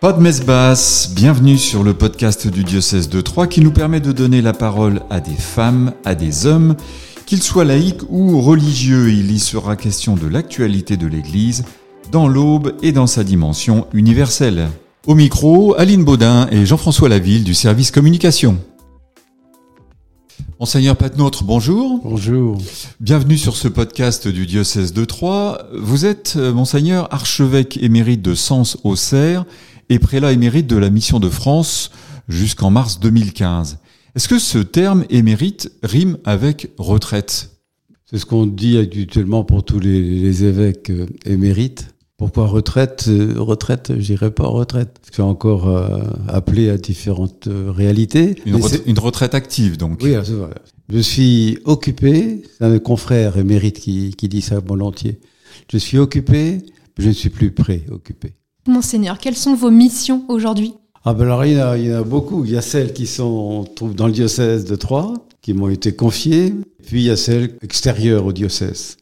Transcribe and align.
Pas 0.00 0.14
de 0.14 0.22
messe 0.22 0.42
basse, 0.46 1.12
bienvenue 1.14 1.58
sur 1.58 1.84
le 1.84 1.92
podcast 1.92 2.48
du 2.48 2.64
diocèse 2.64 3.10
de 3.10 3.20
Troyes 3.20 3.48
qui 3.48 3.60
nous 3.60 3.70
permet 3.70 4.00
de 4.00 4.12
donner 4.12 4.40
la 4.40 4.54
parole 4.54 5.02
à 5.10 5.20
des 5.20 5.34
femmes, 5.34 5.92
à 6.06 6.14
des 6.14 6.46
hommes, 6.46 6.74
qu'ils 7.26 7.42
soient 7.42 7.66
laïcs 7.66 8.00
ou 8.08 8.40
religieux. 8.40 9.10
Il 9.10 9.30
y 9.30 9.38
sera 9.38 9.76
question 9.76 10.14
de 10.14 10.26
l'actualité 10.26 10.96
de 10.96 11.06
l'Église 11.06 11.64
dans 12.10 12.28
l'aube 12.28 12.76
et 12.82 12.92
dans 12.92 13.06
sa 13.06 13.24
dimension 13.24 13.88
universelle. 13.92 14.70
Au 15.06 15.14
micro, 15.14 15.78
Aline 15.78 16.06
Baudin 16.06 16.48
et 16.50 16.64
Jean-François 16.64 17.10
Laville 17.10 17.44
du 17.44 17.52
service 17.52 17.90
communication. 17.90 18.56
Monseigneur 20.58 20.96
Patnôtre, 20.96 21.44
bonjour. 21.44 22.00
Bonjour. 22.02 22.56
Bienvenue 23.00 23.36
sur 23.36 23.54
ce 23.54 23.68
podcast 23.68 24.28
du 24.28 24.46
diocèse 24.46 24.94
de 24.94 25.04
Troyes. 25.04 25.58
Vous 25.74 26.06
êtes, 26.06 26.34
euh, 26.36 26.54
Monseigneur, 26.54 27.12
archevêque 27.12 27.78
émérite 27.82 28.22
de 28.22 28.34
Sens-Auxerre 28.34 29.44
et 29.90 29.98
prélat 29.98 30.32
émérite 30.32 30.66
de 30.66 30.76
la 30.76 30.88
Mission 30.88 31.20
de 31.20 31.28
France 31.28 31.90
jusqu'en 32.28 32.70
mars 32.70 33.00
2015. 33.00 33.78
Est-ce 34.14 34.28
que 34.28 34.38
ce 34.38 34.58
terme 34.58 35.04
émérite 35.10 35.70
rime 35.82 36.16
avec 36.24 36.70
retraite? 36.78 37.50
C'est 38.06 38.18
ce 38.18 38.24
qu'on 38.26 38.46
dit 38.46 38.78
habituellement 38.78 39.44
pour 39.44 39.64
tous 39.64 39.78
les, 39.80 40.00
les 40.00 40.44
évêques 40.44 40.90
euh, 40.90 41.06
émérites. 41.26 41.88
Pourquoi 42.16 42.46
retraite 42.46 43.06
euh, 43.08 43.34
Retraite, 43.38 43.92
je 43.96 44.02
dirais 44.04 44.30
pas 44.32 44.46
retraite. 44.46 45.00
Je 45.08 45.14
suis 45.14 45.22
encore 45.22 45.68
euh, 45.68 46.02
appelé 46.28 46.70
à 46.70 46.76
différentes 46.76 47.46
euh, 47.46 47.70
réalités. 47.70 48.34
c'est- 48.68 48.86
une 48.86 48.98
retraite 48.98 49.34
active, 49.34 49.76
donc. 49.76 50.00
Oui, 50.02 50.14
c'est 50.24 50.32
vrai. 50.32 50.50
Je 50.88 50.98
suis 50.98 51.58
occupé, 51.64 52.42
c'est 52.58 52.64
un 52.64 52.78
confrère 52.80 53.36
émérite 53.38 53.78
qui, 53.78 54.12
qui 54.16 54.28
dit 54.28 54.40
ça 54.42 54.58
volontiers. 54.58 55.20
Je 55.72 55.78
suis 55.78 55.98
occupé, 55.98 56.58
mais 56.98 57.04
je 57.04 57.08
ne 57.08 57.12
suis 57.14 57.30
plus 57.30 57.52
préoccupé. 57.52 58.32
Monseigneur, 58.66 59.18
quelles 59.18 59.36
sont 59.36 59.54
vos 59.54 59.70
missions 59.70 60.24
aujourd'hui? 60.28 60.74
Ah 61.04 61.14
ben 61.14 61.24
alors 61.24 61.46
il 61.46 61.54
y, 61.54 61.94
en 61.94 62.00
a, 62.00 62.02
beaucoup. 62.02 62.44
Il 62.44 62.50
y 62.50 62.56
a 62.56 62.62
celles 62.62 62.92
qui 62.92 63.06
sont 63.06 63.64
dans 63.80 64.06
le 64.06 64.12
diocèse 64.12 64.66
de 64.66 64.76
Troyes, 64.76 65.14
qui 65.40 65.54
m'ont 65.54 65.70
été 65.70 65.92
confiées, 65.92 66.54
puis 66.86 67.00
il 67.00 67.06
y 67.06 67.10
a 67.10 67.16
celles 67.16 67.56
extérieures 67.62 68.26
au 68.26 68.32
diocèse. 68.32 68.98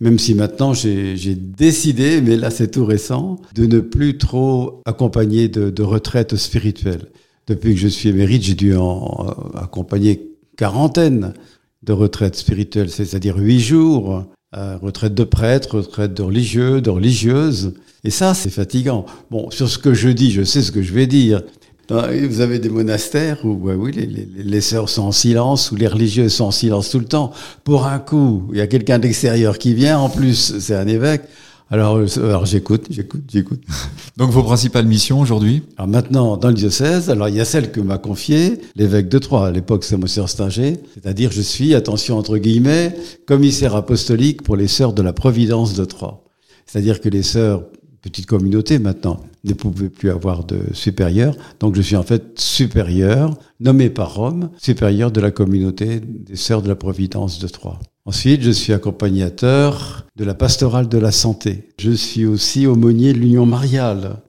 Même 0.00 0.18
si 0.18 0.34
maintenant 0.34 0.72
j'ai 0.72 1.34
décidé, 1.34 2.22
mais 2.22 2.36
là 2.36 2.50
c'est 2.50 2.70
tout 2.70 2.86
récent, 2.86 3.38
de 3.54 3.66
ne 3.66 3.80
plus 3.80 4.16
trop 4.16 4.80
accompagner 4.86 5.48
de, 5.48 5.68
de 5.70 5.82
retraites 5.82 6.36
spirituelles. 6.36 7.06
Depuis 7.46 7.74
que 7.74 7.80
je 7.80 7.88
suis 7.88 8.08
émérite, 8.08 8.42
j'ai 8.42 8.54
dû 8.54 8.74
en 8.74 9.26
accompagner 9.54 10.32
quarantaine 10.56 11.34
de 11.82 11.92
retraites 11.92 12.36
spirituelles, 12.36 12.90
c'est-à-dire 12.90 13.36
huit 13.36 13.60
jours, 13.60 14.24
euh, 14.56 14.78
retraite 14.80 15.14
de 15.14 15.24
prêtres, 15.24 15.76
retraite 15.76 16.14
de 16.14 16.22
religieux, 16.22 16.80
de 16.80 16.90
religieuses. 16.90 17.74
Et 18.04 18.10
ça, 18.10 18.34
c'est 18.34 18.50
fatigant. 18.50 19.04
Bon, 19.30 19.50
sur 19.50 19.68
ce 19.68 19.78
que 19.78 19.94
je 19.94 20.08
dis, 20.08 20.30
je 20.30 20.42
sais 20.42 20.62
ce 20.62 20.72
que 20.72 20.82
je 20.82 20.92
vais 20.92 21.06
dire. 21.06 21.42
Vous 21.88 22.40
avez 22.40 22.58
des 22.58 22.68
monastères 22.68 23.44
où 23.44 23.70
oui, 23.70 23.92
les, 24.36 24.60
sœurs 24.60 24.88
sont 24.88 25.02
en 25.02 25.12
silence, 25.12 25.70
où 25.70 25.76
les 25.76 25.86
religieux 25.86 26.28
sont 26.28 26.46
en 26.46 26.50
silence 26.50 26.90
tout 26.90 26.98
le 26.98 27.04
temps. 27.04 27.32
Pour 27.62 27.86
un 27.86 28.00
coup, 28.00 28.48
il 28.50 28.58
y 28.58 28.60
a 28.60 28.66
quelqu'un 28.66 28.98
d'extérieur 28.98 29.58
qui 29.58 29.72
vient, 29.72 29.98
en 29.98 30.08
plus, 30.08 30.58
c'est 30.58 30.74
un 30.74 30.88
évêque. 30.88 31.22
Alors, 31.68 31.96
euh, 31.96 32.06
alors 32.18 32.46
j'écoute, 32.46 32.86
j'écoute, 32.90 33.24
j'écoute. 33.28 33.62
Donc 34.16 34.30
vos 34.30 34.42
principales 34.42 34.86
missions 34.86 35.20
aujourd'hui 35.20 35.62
Alors 35.76 35.88
maintenant, 35.88 36.36
dans 36.36 36.48
le 36.48 36.54
diocèse, 36.54 37.10
alors 37.10 37.28
il 37.28 37.34
y 37.34 37.40
a 37.40 37.44
celle 37.44 37.72
que 37.72 37.80
m'a 37.80 37.98
confiée 37.98 38.60
l'évêque 38.76 39.08
de 39.08 39.18
Troyes. 39.18 39.48
À 39.48 39.50
l'époque, 39.50 39.82
c'est 39.82 39.96
Monsieur 39.96 40.26
Stinger. 40.28 40.74
C'est-à-dire, 40.94 41.32
je 41.32 41.42
suis, 41.42 41.74
attention 41.74 42.18
entre 42.18 42.38
guillemets, 42.38 42.94
commissaire 43.26 43.74
apostolique 43.74 44.42
pour 44.42 44.56
les 44.56 44.68
sœurs 44.68 44.92
de 44.92 45.02
la 45.02 45.12
Providence 45.12 45.74
de 45.74 45.84
Troyes. 45.84 46.22
C'est-à-dire 46.66 47.00
que 47.00 47.08
les 47.08 47.24
sœurs, 47.24 47.64
petite 48.00 48.26
communauté 48.26 48.78
maintenant, 48.78 49.18
ne 49.42 49.52
pouvaient 49.52 49.88
plus 49.88 50.10
avoir 50.10 50.44
de 50.44 50.60
supérieur. 50.72 51.34
Donc 51.58 51.74
je 51.74 51.82
suis 51.82 51.96
en 51.96 52.04
fait 52.04 52.38
supérieur, 52.38 53.36
nommé 53.58 53.90
par 53.90 54.14
Rome, 54.14 54.50
supérieur 54.58 55.10
de 55.10 55.20
la 55.20 55.32
communauté 55.32 56.00
des 56.00 56.36
sœurs 56.36 56.62
de 56.62 56.68
la 56.68 56.76
Providence 56.76 57.40
de 57.40 57.48
Troyes. 57.48 57.80
Ensuite, 58.08 58.42
je 58.42 58.52
suis 58.52 58.72
accompagnateur 58.72 60.06
de 60.14 60.22
la 60.22 60.34
pastorale 60.34 60.88
de 60.88 60.96
la 60.96 61.10
santé. 61.10 61.70
Je 61.80 61.90
suis 61.90 62.24
aussi 62.24 62.64
aumônier 62.64 63.12
de 63.12 63.18
l'union 63.18 63.46
mariale. 63.46 64.22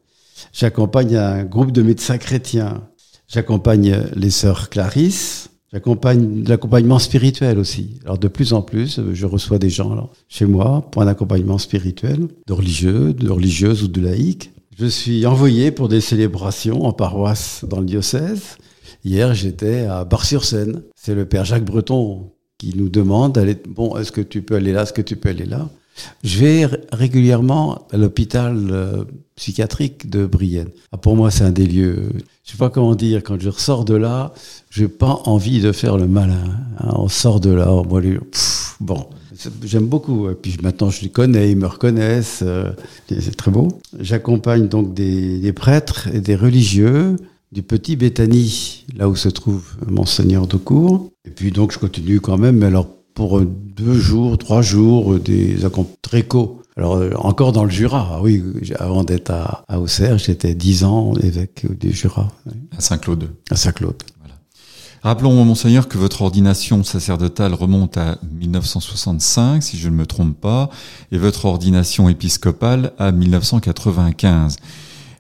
J'accompagne 0.52 1.16
un 1.16 1.44
groupe 1.44 1.72
de 1.72 1.84
médecins 1.84 2.18
chrétiens. 2.18 2.88
J'accompagne 3.28 4.06
les 4.16 4.32
sœurs 4.32 4.72
Clarisse. 4.72 5.52
J'accompagne 5.72 6.44
l'accompagnement 6.48 6.98
spirituel 6.98 7.60
aussi. 7.60 8.00
Alors 8.04 8.18
de 8.18 8.28
plus 8.28 8.54
en 8.54 8.64
plus, 8.64 9.00
je 9.14 9.26
reçois 9.28 9.60
des 9.60 9.70
gens 9.70 9.92
alors, 9.92 10.12
chez 10.28 10.48
moi 10.48 10.90
pour 10.92 11.04
un 11.04 11.08
accompagnement 11.08 11.60
spirituel, 11.60 12.30
de 12.48 12.54
religieux, 12.54 13.14
de 13.14 13.30
religieuses 13.30 13.84
ou 13.84 13.88
de 13.90 14.02
laïcs. 14.02 14.50
Je 14.76 14.88
suis 14.88 15.24
envoyé 15.28 15.70
pour 15.70 15.88
des 15.88 16.02
célébrations 16.02 16.84
en 16.84 16.94
paroisse 16.94 17.64
dans 17.64 17.80
le 17.80 17.86
diocèse. 17.86 18.58
Hier, 19.06 19.36
j'étais 19.36 19.82
à 19.82 20.04
Bar-sur-Seine. 20.04 20.82
C'est 20.96 21.14
le 21.14 21.28
père 21.28 21.46
Jacques 21.46 21.66
Breton 21.66 22.32
qui 22.58 22.74
nous 22.76 22.90
demande 22.90 23.34
d'aller. 23.34 23.58
Bon, 23.68 23.98
est-ce 23.98 24.12
que 24.12 24.22
tu 24.22 24.42
peux 24.42 24.56
aller 24.56 24.72
là 24.74 24.84
Est-ce 24.84 24.94
que 24.94 25.02
tu 25.02 25.16
peux 25.16 25.30
aller 25.30 25.46
là? 25.46 25.70
Je 26.24 26.40
vais 26.40 26.68
régulièrement 26.92 27.88
à 27.92 27.98
l'hôpital 27.98 28.68
euh, 28.72 29.04
psychiatrique 29.36 30.10
de 30.10 30.26
Brienne. 30.26 30.70
Ah, 30.92 30.98
pour 30.98 31.16
moi, 31.16 31.32
c'est 31.32 31.44
un 31.44 31.52
des 31.52 31.66
lieux. 31.66 32.10
Je 32.46 32.52
sais 32.52 32.58
pas 32.58 32.70
comment 32.70 32.94
dire. 32.96 33.24
Quand 33.24 33.40
je 33.40 33.50
ressors 33.50 33.84
de 33.86 33.96
là, 33.96 34.34
j'ai 34.70 34.88
pas 34.88 35.22
envie 35.26 35.60
de 35.60 35.72
faire 35.72 35.98
le 35.98 36.08
malin. 36.08 36.44
hein. 36.80 36.90
On 36.96 37.08
sort 37.08 37.40
de 37.40 37.50
là, 37.50 37.68
moi, 37.88 38.00
les- 38.02 38.20
pff, 38.20 38.76
bon. 38.80 39.08
J'aime 39.64 39.86
beaucoup. 39.88 40.30
Et 40.30 40.36
puis 40.36 40.58
maintenant, 40.64 40.90
je 40.90 41.02
les 41.02 41.10
connais, 41.10 41.52
ils 41.52 41.58
me 41.58 41.68
reconnaissent. 41.68 42.40
euh, 42.44 42.72
c'est 43.08 43.36
très 43.36 43.52
beau. 43.52 43.68
J'accompagne 44.00 44.68
donc 44.68 44.94
des, 44.94 45.40
des 45.40 45.54
prêtres 45.54 46.08
et 46.14 46.22
des 46.22 46.36
religieux 46.36 47.16
du 47.52 47.62
petit 47.64 47.96
Béthanie, 47.96 48.86
là 48.98 49.08
où 49.08 49.16
se 49.16 49.30
trouve 49.30 49.64
Monseigneur 49.88 50.48
de 50.48 50.58
Cour. 50.58 51.12
Et 51.28 51.30
puis 51.30 51.52
donc, 51.52 51.74
je 51.74 51.78
continue 51.78 52.22
quand 52.22 52.38
même, 52.38 52.58
mais 52.58 52.68
alors 52.68 52.88
pour 53.14 53.42
deux 53.42 54.00
jours, 54.00 54.38
trois 54.38 54.62
jours, 54.62 55.14
euh, 55.14 55.20
des 55.20 55.66
accompagnements 55.66 55.98
très 56.02 56.24
co. 56.24 56.62
Alors, 56.78 56.96
euh, 56.96 57.12
encore 57.18 57.52
dans 57.52 57.66
le 57.66 57.70
Jura. 57.70 58.08
Ah 58.14 58.20
oui, 58.22 58.42
avant 58.80 59.04
d'être 59.04 59.32
à, 59.32 59.66
à 59.68 59.80
Auxerre, 59.82 60.18
j'étais 60.18 60.56
dix 60.56 60.86
ans 60.86 61.14
évêque 61.22 61.66
du 61.80 61.92
Jura, 61.92 62.32
oui, 62.46 62.54
à 62.78 62.80
Saint-Claude. 62.80 63.30
à 63.50 63.58
Saint-Claude. 63.58 64.02
Rappelons, 65.04 65.44
Monseigneur, 65.44 65.88
que 65.88 65.98
votre 65.98 66.22
ordination 66.22 66.84
sacerdotale 66.84 67.54
remonte 67.54 67.98
à 67.98 68.20
1965, 68.40 69.62
si 69.62 69.78
je 69.78 69.90
ne 69.90 69.96
me 69.96 70.06
trompe 70.06 70.40
pas, 70.40 70.70
et 71.12 71.18
votre 71.18 71.46
ordination 71.46 72.10
épiscopale 72.10 72.94
à 72.98 73.12
1995. 73.12 74.56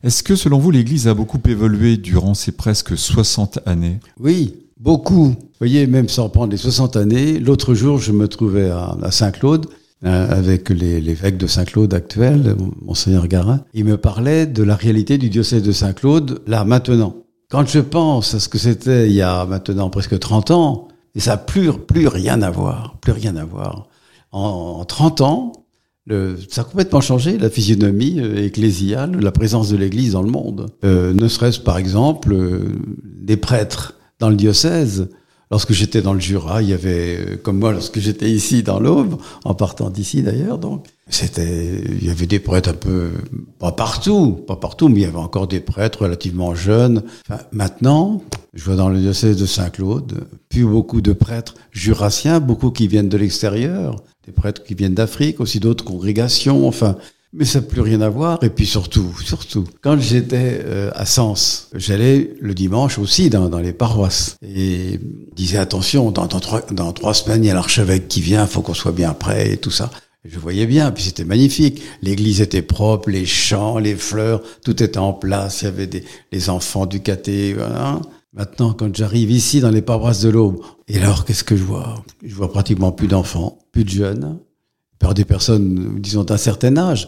Est-ce 0.03 0.23
que, 0.23 0.35
selon 0.35 0.59
vous, 0.59 0.71
l'Église 0.71 1.07
a 1.07 1.13
beaucoup 1.13 1.39
évolué 1.47 1.97
durant 1.97 2.33
ces 2.33 2.51
presque 2.51 2.97
60 2.97 3.59
années? 3.65 3.99
Oui, 4.19 4.55
beaucoup. 4.79 5.29
Vous 5.29 5.59
voyez, 5.59 5.87
même 5.87 6.09
sans 6.09 6.29
prendre 6.29 6.51
les 6.51 6.57
60 6.57 6.95
années, 6.95 7.39
l'autre 7.39 7.73
jour, 7.73 7.97
je 7.97 8.11
me 8.11 8.27
trouvais 8.27 8.69
à, 8.69 9.11
Saint-Claude 9.11 9.67
euh, 10.05 10.29
avec 10.29 10.69
l'évêque 10.69 11.37
de 11.37 11.47
Saint-Claude 11.47 11.93
actuel, 11.93 12.55
Monseigneur 12.81 13.27
Garin. 13.27 13.61
Il 13.73 13.85
me 13.85 13.97
parlait 13.97 14.45
de 14.45 14.63
la 14.63 14.75
réalité 14.75 15.17
du 15.17 15.29
diocèse 15.29 15.63
de 15.63 15.71
Saint-Claude, 15.71 16.41
là, 16.47 16.63
maintenant. 16.63 17.15
Quand 17.49 17.67
je 17.67 17.79
pense 17.79 18.33
à 18.33 18.39
ce 18.39 18.49
que 18.49 18.57
c'était 18.57 19.07
il 19.07 19.13
y 19.13 19.21
a 19.21 19.45
maintenant 19.45 19.89
presque 19.89 20.19
30 20.19 20.51
ans, 20.51 20.87
et 21.15 21.19
ça 21.19 21.31
n'a 21.31 21.37
plus, 21.37 21.71
plus 21.73 22.07
rien 22.07 22.41
à 22.41 22.51
voir, 22.51 22.97
plus 23.01 23.13
rien 23.13 23.35
à 23.37 23.45
voir. 23.45 23.87
En, 24.31 24.77
en 24.79 24.85
30 24.85 25.21
ans, 25.21 25.51
ça 26.49 26.61
a 26.61 26.63
complètement 26.63 27.01
changé 27.01 27.37
la 27.37 27.49
physionomie 27.49 28.19
euh, 28.19 28.45
ecclésiale, 28.45 29.19
la 29.19 29.31
présence 29.31 29.69
de 29.69 29.77
l'Église 29.77 30.13
dans 30.13 30.21
le 30.21 30.31
monde. 30.31 30.67
Euh, 30.85 31.13
ne 31.13 31.27
serait-ce 31.27 31.59
par 31.59 31.77
exemple 31.77 32.35
des 33.03 33.37
prêtres 33.37 33.95
dans 34.19 34.29
le 34.29 34.35
diocèse. 34.35 35.09
Lorsque 35.49 35.71
j'étais 35.71 36.01
dans 36.01 36.13
le 36.13 36.19
Jura, 36.19 36.61
il 36.61 36.69
y 36.69 36.73
avait, 36.73 37.17
euh, 37.17 37.37
comme 37.37 37.59
moi, 37.59 37.71
lorsque 37.71 37.99
j'étais 37.99 38.29
ici 38.29 38.63
dans 38.63 38.81
l'Aube, 38.81 39.17
en 39.45 39.53
partant 39.53 39.89
d'ici 39.89 40.21
d'ailleurs, 40.21 40.57
donc 40.57 40.85
c'était, 41.09 41.81
il 41.85 42.05
y 42.05 42.09
avait 42.09 42.25
des 42.25 42.39
prêtres 42.39 42.69
un 42.69 42.73
peu, 42.73 43.11
pas 43.57 43.71
partout, 43.71 44.33
pas 44.45 44.57
partout, 44.57 44.89
mais 44.89 44.99
il 44.99 45.03
y 45.03 45.05
avait 45.05 45.15
encore 45.15 45.47
des 45.47 45.61
prêtres 45.61 46.01
relativement 46.01 46.53
jeunes. 46.53 47.03
Maintenant, 47.53 48.21
je 48.53 48.65
vois 48.65 48.75
dans 48.75 48.89
le 48.89 48.99
diocèse 48.99 49.37
de 49.37 49.45
Saint-Claude, 49.45 50.27
plus 50.49 50.65
beaucoup 50.65 50.99
de 50.99 51.13
prêtres 51.13 51.55
jurassiens, 51.71 52.41
beaucoup 52.41 52.71
qui 52.71 52.89
viennent 52.89 53.07
de 53.07 53.17
l'extérieur, 53.17 53.95
des 54.25 54.33
prêtres 54.33 54.63
qui 54.63 54.73
viennent 54.73 54.95
d'Afrique, 54.95 55.39
aussi 55.39 55.61
d'autres 55.61 55.85
congrégations, 55.85 56.67
enfin, 56.67 56.97
mais 57.37 57.45
ça 57.45 57.61
n'a 57.61 57.67
plus 57.67 57.81
rien 57.81 58.01
à 58.01 58.09
voir. 58.09 58.43
Et 58.43 58.49
puis 58.49 58.65
surtout, 58.65 59.13
surtout, 59.23 59.65
quand 59.81 59.99
j'étais 59.99 60.61
euh, 60.65 60.91
à 60.95 61.05
Sens, 61.05 61.69
j'allais 61.73 62.35
le 62.41 62.53
dimanche 62.53 62.97
aussi 62.97 63.29
dans, 63.29 63.47
dans 63.47 63.59
les 63.59 63.73
paroisses. 63.73 64.35
Et 64.41 64.99
disais 65.35 65.57
attention, 65.57 66.11
dans, 66.11 66.27
trois, 66.27 66.61
dans 66.71 66.91
trois 66.93 67.13
semaines, 67.13 67.43
il 67.43 67.47
y 67.47 67.51
a 67.51 67.53
l'archevêque 67.53 68.07
qui 68.07 68.21
vient, 68.21 68.47
faut 68.47 68.61
qu'on 68.61 68.73
soit 68.73 68.91
bien 68.91 69.13
prêt 69.13 69.53
et 69.53 69.57
tout 69.57 69.71
ça. 69.71 69.91
Je 70.25 70.39
voyais 70.39 70.65
bien, 70.65 70.91
puis 70.91 71.03
c'était 71.03 71.23
magnifique. 71.23 71.81
L'église 72.01 72.41
était 72.41 72.63
propre, 72.63 73.09
les 73.09 73.25
champs, 73.25 73.77
les 73.77 73.95
fleurs, 73.95 74.41
tout 74.63 74.83
était 74.83 74.97
en 74.97 75.13
place. 75.13 75.61
Il 75.61 75.65
y 75.65 75.67
avait 75.69 75.87
des, 75.87 76.03
les 76.31 76.49
enfants 76.49 76.85
du 76.85 76.99
caté. 76.99 77.53
Voilà. 77.53 78.01
Maintenant, 78.33 78.73
quand 78.73 78.93
j'arrive 78.95 79.31
ici 79.31 79.61
dans 79.61 79.69
les 79.69 79.81
paroisses 79.81 80.21
de 80.21 80.29
l'Aube, 80.29 80.59
et 80.87 80.97
alors 80.97 81.23
qu'est-ce 81.23 81.43
que 81.43 81.55
je 81.55 81.63
vois? 81.63 82.03
Je 82.23 82.35
vois 82.35 82.51
pratiquement 82.51 82.91
plus 82.91 83.07
d'enfants, 83.07 83.59
plus 83.71 83.85
de 83.85 83.89
jeunes, 83.89 84.39
par 84.99 85.13
des 85.13 85.25
personnes, 85.25 85.99
disons, 85.99 86.23
d'un 86.23 86.37
certain 86.37 86.75
âge. 86.75 87.07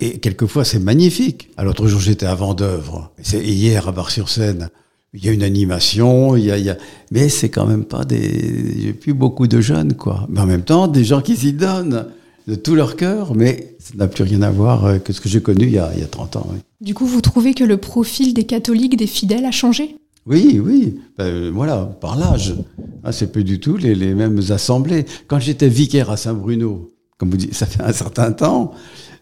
Et 0.00 0.18
quelquefois, 0.18 0.64
c'est 0.64 0.78
magnifique. 0.78 1.50
À 1.56 1.64
l'autre 1.64 1.86
jour, 1.88 2.00
j'étais 2.00 2.26
à 2.26 2.34
Vendœuvre. 2.34 3.12
C'est 3.20 3.44
hier 3.44 3.88
à 3.88 3.92
Bar-sur-Seine. 3.92 4.70
Il 5.12 5.24
y 5.24 5.28
a 5.28 5.32
une 5.32 5.42
animation, 5.42 6.36
il 6.36 6.44
y 6.44 6.50
a, 6.50 6.58
il 6.58 6.64
y 6.64 6.70
a... 6.70 6.76
mais 7.10 7.28
c'est 7.28 7.48
quand 7.48 7.66
même 7.66 7.84
pas 7.84 8.04
des, 8.04 8.80
j'ai 8.82 8.92
plus 8.92 9.14
beaucoup 9.14 9.46
de 9.46 9.60
jeunes, 9.60 9.94
quoi. 9.94 10.26
Mais 10.28 10.40
en 10.40 10.46
même 10.46 10.62
temps, 10.62 10.88
des 10.88 11.04
gens 11.04 11.22
qui 11.22 11.36
s'y 11.36 11.52
donnent 11.52 12.06
de 12.46 12.54
tout 12.54 12.74
leur 12.74 12.96
cœur, 12.96 13.34
mais 13.34 13.76
ça 13.78 13.94
n'a 13.96 14.08
plus 14.08 14.24
rien 14.24 14.42
à 14.42 14.50
voir 14.50 14.84
euh, 14.84 14.98
que 14.98 15.12
ce 15.12 15.20
que 15.20 15.28
j'ai 15.28 15.40
connu 15.40 15.64
il 15.64 15.72
y, 15.72 15.78
a, 15.78 15.90
il 15.94 16.00
y 16.00 16.04
a 16.04 16.08
30 16.08 16.36
ans. 16.36 16.46
Oui. 16.52 16.58
Du 16.80 16.92
coup, 16.92 17.06
vous 17.06 17.20
trouvez 17.22 17.54
que 17.54 17.64
le 17.64 17.78
profil 17.78 18.34
des 18.34 18.44
catholiques, 18.44 18.96
des 18.96 19.06
fidèles 19.06 19.46
a 19.46 19.50
changé? 19.50 19.96
Oui, 20.26 20.60
oui. 20.62 20.98
Ben, 21.16 21.50
voilà, 21.50 21.96
par 22.00 22.16
l'âge. 22.16 22.54
Ah, 23.02 23.12
c'est 23.12 23.32
plus 23.32 23.44
du 23.44 23.58
tout 23.58 23.76
les, 23.76 23.94
les 23.94 24.14
mêmes 24.14 24.40
assemblées. 24.50 25.06
Quand 25.28 25.40
j'étais 25.40 25.68
vicaire 25.68 26.10
à 26.10 26.16
Saint-Bruno, 26.16 26.90
comme 27.16 27.30
vous 27.30 27.36
dites, 27.36 27.54
ça 27.54 27.66
fait 27.66 27.82
un 27.82 27.92
certain 27.92 28.32
temps, 28.32 28.72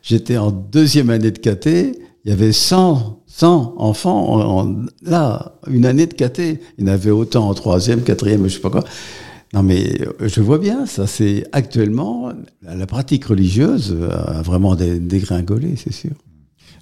j'étais 0.05 0.37
en 0.37 0.53
deuxième 0.53 1.11
année 1.11 1.33
de 1.33 1.39
caté, 1.39 1.99
il 2.25 2.31
y 2.31 2.33
avait 2.33 2.53
100, 2.53 3.25
100 3.27 3.75
enfants, 3.79 4.61
en, 4.61 4.87
là, 5.03 5.57
une 5.67 5.85
année 5.87 6.07
de 6.07 6.15
caté. 6.15 6.61
Il 6.79 6.87
y 6.87 6.91
en 6.91 6.93
avait 6.93 7.11
autant 7.11 7.49
en 7.49 7.55
troisième, 7.55 8.03
quatrième, 8.03 8.47
je 8.47 8.55
sais 8.55 8.61
pas 8.61 8.71
quoi. 8.71 8.85
Non, 9.53 9.63
mais 9.63 10.01
je 10.21 10.41
vois 10.41 10.59
bien, 10.59 10.85
ça 10.87 11.07
c'est 11.07 11.47
actuellement, 11.53 12.33
la 12.63 12.87
pratique 12.87 13.25
religieuse 13.27 13.97
a 14.11 14.43
vraiment 14.43 14.75
dégringolé, 14.75 15.77
c'est 15.77 15.93
sûr. 15.93 16.11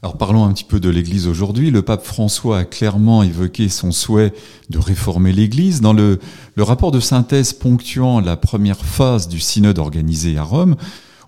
Alors 0.02 0.16
parlons 0.16 0.44
un 0.44 0.52
petit 0.52 0.64
peu 0.64 0.80
de 0.80 0.88
l'Église 0.88 1.28
aujourd'hui. 1.28 1.70
Le 1.70 1.82
pape 1.82 2.04
François 2.04 2.58
a 2.58 2.64
clairement 2.64 3.22
évoqué 3.22 3.68
son 3.68 3.92
souhait 3.92 4.32
de 4.70 4.78
réformer 4.78 5.32
l'Église. 5.32 5.80
Dans 5.80 5.92
le 5.92 6.18
rapport 6.58 6.90
de 6.92 6.98
synthèse 6.98 7.52
ponctuant 7.52 8.20
la 8.20 8.36
première 8.36 8.84
phase 8.84 9.28
du 9.28 9.38
synode 9.38 9.78
organisé 9.78 10.38
à 10.38 10.42
Rome, 10.42 10.76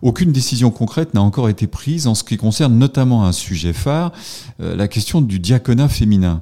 aucune 0.05 0.33
décision 0.33 0.71
concrète 0.71 1.15
n'a 1.15 1.23
encore 1.23 1.49
été 1.49 1.67
prise 1.67 2.07
en 2.07 2.15
ce 2.15 2.25
qui 2.25 2.37
concerne 2.37 2.79
notamment 2.79 3.25
un 3.25 3.33
sujet 3.33 3.73
phare, 3.73 4.13
euh, 4.61 4.77
la 4.77 4.87
question 4.87 5.23
du 5.23 5.39
diaconat 5.39 5.89
féminin. 5.89 6.41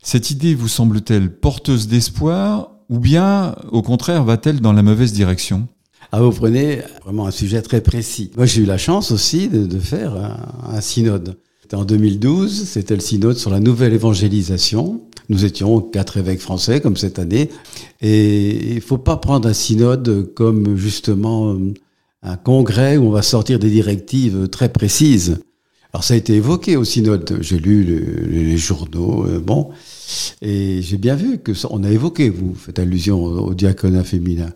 Cette 0.00 0.30
idée 0.30 0.54
vous 0.54 0.68
semble-t-elle 0.68 1.34
porteuse 1.34 1.88
d'espoir 1.88 2.70
ou 2.88 3.00
bien, 3.00 3.56
au 3.72 3.82
contraire, 3.82 4.24
va-t-elle 4.24 4.60
dans 4.60 4.72
la 4.72 4.82
mauvaise 4.82 5.12
direction? 5.12 5.66
Ah, 6.12 6.22
vous 6.22 6.30
prenez 6.30 6.82
vraiment 7.04 7.26
un 7.26 7.32
sujet 7.32 7.62
très 7.62 7.80
précis. 7.80 8.30
Moi, 8.36 8.46
j'ai 8.46 8.62
eu 8.62 8.64
la 8.64 8.78
chance 8.78 9.10
aussi 9.10 9.48
de, 9.48 9.78
faire 9.80 10.14
un, 10.68 10.80
synode. 10.80 11.36
C'était 11.62 11.76
en 11.76 11.84
2012, 11.84 12.64
c'était 12.64 12.94
le 12.94 13.00
synode 13.00 13.36
sur 13.36 13.50
la 13.50 13.58
nouvelle 13.58 13.92
évangélisation. 13.92 15.02
Nous 15.28 15.44
étions 15.44 15.80
quatre 15.80 16.16
évêques 16.16 16.40
français, 16.40 16.80
comme 16.80 16.96
cette 16.96 17.18
année. 17.18 17.50
Et 18.00 18.74
il 18.74 18.80
faut 18.80 18.98
pas 18.98 19.16
prendre 19.16 19.48
un 19.48 19.52
synode 19.52 20.32
comme 20.34 20.76
justement 20.76 21.56
un 22.22 22.36
congrès 22.36 22.96
où 22.96 23.06
on 23.06 23.10
va 23.10 23.22
sortir 23.22 23.58
des 23.58 23.70
directives 23.70 24.48
très 24.48 24.68
précises. 24.68 25.40
Alors 25.92 26.04
ça 26.04 26.14
a 26.14 26.16
été 26.16 26.34
évoqué 26.34 26.76
au 26.76 26.84
synode. 26.84 27.38
J'ai 27.40 27.58
lu 27.58 27.84
le, 27.84 28.26
les 28.28 28.58
journaux, 28.58 29.26
euh, 29.26 29.40
bon, 29.40 29.70
et 30.40 30.82
j'ai 30.82 30.98
bien 30.98 31.16
vu 31.16 31.38
que 31.38 31.54
ça, 31.54 31.68
on 31.70 31.82
a 31.82 31.90
évoqué. 31.90 32.28
Vous 32.28 32.54
faites 32.54 32.78
allusion 32.78 33.22
au, 33.22 33.54
diaconat 33.54 34.04
féminin. 34.04 34.50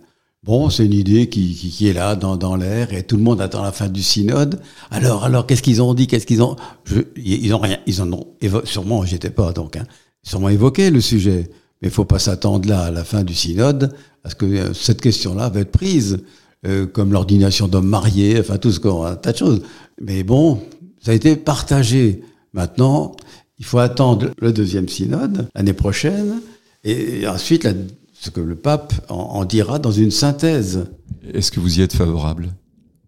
Bon, 0.44 0.68
c'est 0.68 0.84
une 0.84 0.92
idée 0.92 1.28
qui, 1.30 1.88
est 1.88 1.94
là 1.94 2.16
dans, 2.16 2.54
l'air 2.54 2.92
et 2.92 3.02
tout 3.02 3.16
le 3.16 3.22
monde 3.22 3.40
attend 3.40 3.62
la 3.62 3.72
fin 3.72 3.88
du 3.88 4.02
synode. 4.02 4.60
Alors, 4.90 5.24
alors, 5.24 5.46
qu'est-ce 5.46 5.62
qu'ils 5.62 5.80
ont 5.80 5.94
dit? 5.94 6.06
Qu'est-ce 6.06 6.26
qu'ils 6.26 6.42
ont? 6.42 6.56
Je, 6.84 7.00
Ils 7.16 7.54
ont 7.54 7.58
rien. 7.58 7.78
Ils 7.86 8.02
en 8.02 8.12
ont 8.12 8.26
sûrement. 8.64 9.06
J'étais 9.06 9.30
pas 9.30 9.52
donc. 9.52 9.76
Hein, 9.76 9.86
sûrement 10.22 10.50
évoqué 10.50 10.90
le 10.90 11.00
sujet. 11.00 11.48
Mais 11.80 11.88
il 11.88 11.90
faut 11.90 12.04
pas 12.04 12.18
s'attendre 12.18 12.68
là 12.68 12.82
à 12.82 12.90
la 12.90 13.04
fin 13.04 13.24
du 13.24 13.34
synode 13.34 13.94
parce 14.24 14.34
que 14.34 14.46
euh, 14.46 14.74
cette 14.74 15.00
question-là 15.00 15.50
va 15.50 15.60
être 15.60 15.70
prise, 15.70 16.18
euh, 16.66 16.86
comme 16.86 17.12
l'ordination 17.12 17.68
d'hommes 17.68 17.88
mariés, 17.88 18.38
enfin 18.40 18.58
tout 18.58 18.72
ce 18.72 18.80
qu'on, 18.80 19.04
un 19.04 19.16
tas 19.16 19.32
de 19.32 19.38
choses. 19.38 19.62
Mais 20.00 20.22
bon, 20.22 20.60
ça 21.00 21.12
a 21.12 21.14
été 21.14 21.36
partagé. 21.36 22.22
Maintenant, 22.52 23.14
il 23.58 23.64
faut 23.64 23.78
attendre 23.78 24.30
le 24.38 24.52
deuxième 24.52 24.88
synode 24.88 25.48
l'année 25.54 25.72
prochaine 25.72 26.40
et 26.82 27.26
ensuite 27.26 27.64
la, 27.64 27.72
ce 28.12 28.30
que 28.30 28.40
le 28.40 28.56
pape 28.56 28.94
en, 29.08 29.14
en, 29.14 29.44
dira 29.44 29.78
dans 29.78 29.92
une 29.92 30.10
synthèse. 30.10 30.86
Est-ce 31.32 31.52
que 31.52 31.60
vous 31.60 31.78
y 31.78 31.82
êtes 31.82 31.94
favorable? 31.94 32.48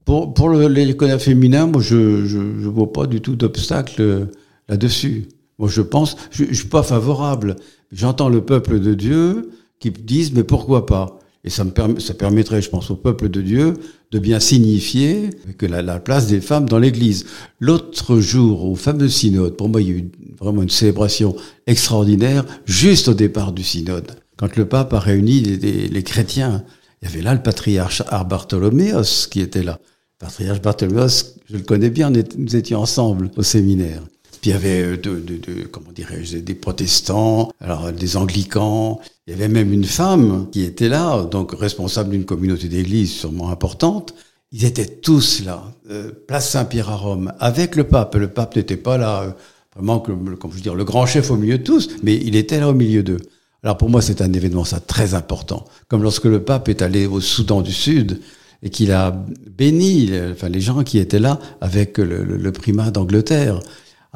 Pour, 0.05 0.35
pour 0.35 0.51
l'économie 0.51 1.21
féminin, 1.21 1.67
moi, 1.67 1.83
je 1.83 1.97
ne 1.97 2.69
vois 2.69 2.93
pas 2.93 3.07
du 3.07 3.21
tout 3.21 3.35
d'obstacle 3.35 4.29
là-dessus. 4.69 5.29
Moi, 5.59 5.69
je 5.69 5.83
pense, 5.83 6.17
je 6.31 6.45
ne 6.45 6.53
suis 6.53 6.69
pas 6.69 6.83
favorable. 6.83 7.57
J'entends 7.91 8.29
le 8.29 8.45
peuple 8.45 8.79
de 8.79 8.95
Dieu 8.95 9.51
qui 9.81 9.91
disent, 9.91 10.33
mais 10.33 10.45
pourquoi 10.45 10.87
pas? 10.87 11.19
Et 11.47 11.51
ça, 11.51 11.65
me 11.65 11.71
permet, 11.71 12.01
ça 12.01 12.13
permettrait, 12.13 12.61
je 12.61 12.69
pense, 12.69 12.91
au 12.91 12.97
peuple 12.97 13.29
de 13.29 13.41
Dieu 13.41 13.75
de 14.11 14.19
bien 14.19 14.41
signifier 14.41 15.31
que 15.59 15.67
la, 15.67 15.81
la 15.81 16.01
place 16.01 16.27
des 16.27 16.41
femmes 16.41 16.69
dans 16.69 16.79
l'Église. 16.79 17.25
L'autre 17.61 18.21
jour, 18.21 18.65
au 18.65 18.75
fameux 18.75 19.09
synode, 19.09 19.57
pour 19.57 19.69
moi, 19.69 19.81
il 19.81 19.89
y 19.89 19.93
a 19.93 19.95
eu 19.95 20.11
vraiment 20.39 20.63
une 20.63 20.71
célébration 20.71 21.37
extraordinaire, 21.67 22.45
juste 22.67 23.09
au 23.09 23.15
départ 23.15 23.53
du 23.53 23.63
synode 23.63 24.17
quand 24.37 24.57
le 24.57 24.67
pape 24.69 24.93
a 24.93 25.01
réuni 25.01 25.41
les, 25.41 26.03
chrétiens, 26.03 26.65
il 27.01 27.09
y 27.09 27.13
avait 27.13 27.23
là 27.23 27.35
le 27.35 27.43
patriarche 27.43 28.03
Bartholoméos 28.29 29.29
qui 29.31 29.41
était 29.41 29.63
là. 29.63 29.81
Le 30.21 30.27
patriarche 30.27 30.61
Bartholoméos, 30.61 31.37
je 31.49 31.57
le 31.57 31.63
connais 31.63 31.91
bien, 31.91 32.11
nous 32.11 32.57
étions 32.57 32.81
ensemble 32.81 33.31
au 33.37 33.43
séminaire. 33.43 34.03
Il 34.47 34.51
y 34.51 34.53
avait 34.53 34.97
dirais-je, 34.97 36.39
des 36.39 36.55
protestants, 36.55 37.51
alors 37.61 37.91
des 37.91 38.17
anglicans. 38.17 39.01
Il 39.27 39.33
y 39.33 39.35
avait 39.35 39.49
même 39.49 39.73
une 39.73 39.85
femme 39.85 40.47
qui 40.53 40.63
était 40.63 40.89
là, 40.89 41.25
donc 41.25 41.51
responsable 41.53 42.11
d'une 42.11 42.25
communauté 42.25 42.69
d'église 42.69 43.11
sûrement 43.13 43.51
importante. 43.51 44.15
Ils 44.53 44.65
étaient 44.65 44.87
tous 44.87 45.43
là, 45.45 45.65
euh, 45.91 46.13
place 46.29 46.49
Saint-Pierre 46.51 46.91
à 46.91 46.97
Rome, 46.97 47.33
avec 47.41 47.75
le 47.75 47.83
pape. 47.85 48.15
Le 48.15 48.29
pape 48.29 48.55
n'était 48.55 48.77
pas 48.77 48.97
là, 48.97 49.23
euh, 49.23 49.31
vraiment, 49.75 49.99
comme, 49.99 50.37
comme 50.37 50.53
dire, 50.53 50.77
le 50.77 50.85
grand 50.85 51.07
chef 51.07 51.33
au 51.33 51.37
milieu 51.37 51.59
de 51.59 51.65
tous, 51.65 51.89
mais 52.05 52.15
il 52.15 52.37
était 52.37 52.61
là 52.61 52.69
au 52.69 52.75
milieu 52.75 53.03
d'eux. 53.03 53.19
Alors 53.65 53.77
pour 53.77 53.91
moi, 53.91 54.01
c'est 54.01 54.23
un 54.23 54.33
événement 54.33 54.63
très 54.87 55.15
important. 55.15 55.65
Comme 55.89 56.05
lorsque 56.05 56.27
le 56.27 56.45
pape 56.45 56.69
est 56.69 56.83
allé 56.83 57.07
au 57.07 57.21
Soudan 57.21 57.63
du 57.63 57.73
Sud 57.73 58.21
et 58.63 58.71
qu'il 58.71 58.93
a 58.93 59.11
béni 59.59 60.13
les 60.49 60.61
gens 60.61 60.85
qui 60.85 60.99
étaient 60.99 61.19
là 61.19 61.41
avec 61.61 61.99
le, 61.99 62.23
le, 62.23 62.37
le 62.37 62.53
primat 62.53 62.93
d'Angleterre. 62.93 63.59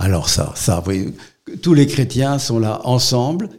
Alors 0.00 0.31
ça, 0.31 0.55
ça, 0.56 0.76
vous 0.76 0.85
voyez, 0.85 1.08
tous 1.61 1.75
les 1.75 1.87
chrétiens 1.87 2.38
sont 2.38 2.58
là 2.58 2.81
ensemble, 2.85 3.50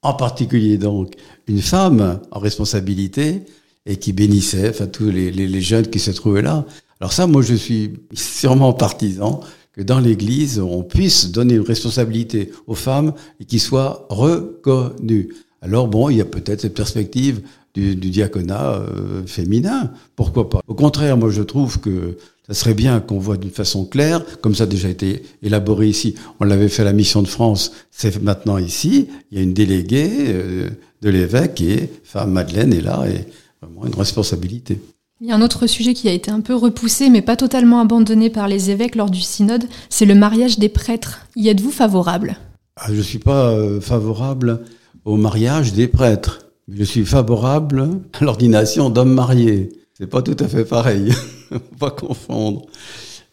en 0.00 0.14
particulier 0.14 0.78
donc 0.78 1.12
une 1.46 1.60
femme 1.60 2.20
en 2.30 2.38
responsabilité 2.38 3.42
et 3.84 3.96
qui 3.96 4.14
bénissait, 4.14 4.70
enfin 4.70 4.86
tous 4.86 5.10
les, 5.10 5.30
les, 5.30 5.60
jeunes 5.60 5.88
qui 5.88 5.98
se 5.98 6.10
trouvaient 6.10 6.40
là. 6.40 6.64
Alors 7.00 7.12
ça, 7.12 7.26
moi, 7.26 7.42
je 7.42 7.54
suis 7.54 7.92
sûrement 8.14 8.72
partisan 8.72 9.40
que 9.74 9.82
dans 9.82 10.00
l'Église, 10.00 10.58
on 10.58 10.82
puisse 10.82 11.30
donner 11.30 11.54
une 11.54 11.60
responsabilité 11.60 12.50
aux 12.66 12.74
femmes 12.74 13.12
et 13.38 13.44
qu'ils 13.44 13.60
soient 13.60 14.06
reconnus. 14.08 15.28
Alors 15.60 15.86
bon, 15.86 16.08
il 16.08 16.16
y 16.16 16.22
a 16.22 16.24
peut-être 16.24 16.62
cette 16.62 16.74
perspective 16.74 17.42
du, 17.74 17.94
du 17.96 18.10
diaconat 18.10 18.74
euh, 18.74 19.22
féminin, 19.26 19.92
pourquoi 20.16 20.48
pas? 20.50 20.60
Au 20.66 20.74
contraire, 20.74 21.16
moi 21.16 21.30
je 21.30 21.42
trouve 21.42 21.80
que 21.80 22.16
ça 22.48 22.54
serait 22.54 22.74
bien 22.74 23.00
qu'on 23.00 23.18
voit 23.18 23.36
d'une 23.36 23.50
façon 23.50 23.84
claire, 23.84 24.24
comme 24.40 24.54
ça 24.56 24.64
a 24.64 24.66
déjà 24.66 24.88
été 24.88 25.22
élaboré 25.42 25.88
ici. 25.88 26.16
On 26.40 26.44
l'avait 26.44 26.68
fait 26.68 26.82
à 26.82 26.86
la 26.86 26.92
mission 26.92 27.22
de 27.22 27.28
France, 27.28 27.72
c'est 27.92 28.20
maintenant 28.22 28.58
ici. 28.58 29.08
Il 29.30 29.38
y 29.38 29.40
a 29.40 29.44
une 29.44 29.54
déléguée 29.54 30.10
euh, 30.28 30.68
de 31.02 31.10
l'évêque 31.10 31.60
et 31.60 31.90
femme 32.02 32.32
Madeleine 32.32 32.72
est 32.72 32.80
là 32.80 33.04
et 33.08 33.26
vraiment 33.62 33.86
une 33.86 33.94
responsabilité. 33.94 34.80
Il 35.20 35.28
y 35.28 35.32
a 35.32 35.36
un 35.36 35.42
autre 35.42 35.66
sujet 35.66 35.92
qui 35.92 36.08
a 36.08 36.12
été 36.12 36.30
un 36.30 36.40
peu 36.40 36.54
repoussé, 36.54 37.10
mais 37.10 37.20
pas 37.22 37.36
totalement 37.36 37.80
abandonné 37.80 38.30
par 38.30 38.48
les 38.48 38.70
évêques 38.70 38.96
lors 38.96 39.10
du 39.10 39.20
synode, 39.20 39.64
c'est 39.90 40.06
le 40.06 40.14
mariage 40.14 40.58
des 40.58 40.70
prêtres. 40.70 41.26
Y 41.36 41.48
êtes-vous 41.50 41.70
favorable? 41.70 42.36
Ah, 42.76 42.86
Je 42.88 42.96
ne 42.96 43.02
suis 43.02 43.18
pas 43.18 43.50
euh, 43.50 43.80
favorable 43.82 44.64
au 45.04 45.16
mariage 45.16 45.74
des 45.74 45.88
prêtres. 45.88 46.46
Je 46.72 46.84
suis 46.84 47.04
favorable 47.04 47.88
à 48.12 48.24
l'ordination 48.24 48.90
d'hommes 48.90 49.14
mariés. 49.14 49.70
C'est 49.98 50.06
pas 50.06 50.22
tout 50.22 50.36
à 50.38 50.48
fait 50.48 50.64
pareil. 50.64 51.12
Pas 51.78 51.90
confondre. 51.90 52.66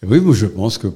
Oui, 0.08 0.20
moi 0.20 0.34
je 0.34 0.46
pense 0.46 0.78
que 0.78 0.88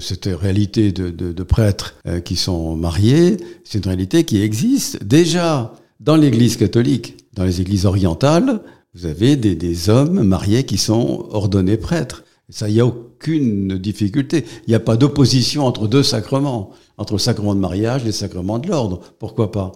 cette 0.00 0.26
réalité 0.26 0.92
de, 0.92 1.10
de, 1.10 1.32
de 1.32 1.42
prêtres 1.42 1.94
euh, 2.06 2.20
qui 2.20 2.36
sont 2.36 2.76
mariés, 2.76 3.36
c'est 3.64 3.78
une 3.78 3.86
réalité 3.86 4.24
qui 4.24 4.42
existe 4.42 5.02
déjà 5.04 5.72
dans 6.00 6.16
l'Église 6.16 6.56
catholique, 6.56 7.16
dans 7.34 7.44
les 7.44 7.60
églises 7.60 7.86
orientales. 7.86 8.60
Vous 8.94 9.06
avez 9.06 9.36
des, 9.36 9.54
des, 9.54 9.88
hommes 9.88 10.22
mariés 10.22 10.64
qui 10.64 10.78
sont 10.78 11.26
ordonnés 11.30 11.76
prêtres. 11.76 12.24
Ça, 12.50 12.68
il 12.68 12.74
n'y 12.74 12.80
a 12.80 12.86
aucune 12.86 13.78
difficulté. 13.78 14.44
Il 14.66 14.70
n'y 14.70 14.74
a 14.74 14.80
pas 14.80 14.96
d'opposition 14.96 15.66
entre 15.66 15.86
deux 15.86 16.02
sacrements, 16.02 16.70
entre 16.96 17.14
le 17.14 17.18
sacrement 17.18 17.54
de 17.54 17.60
mariage 17.60 18.02
et 18.02 18.06
le 18.06 18.12
sacrement 18.12 18.58
de 18.58 18.68
l'ordre. 18.68 19.00
Pourquoi 19.18 19.52
pas? 19.52 19.72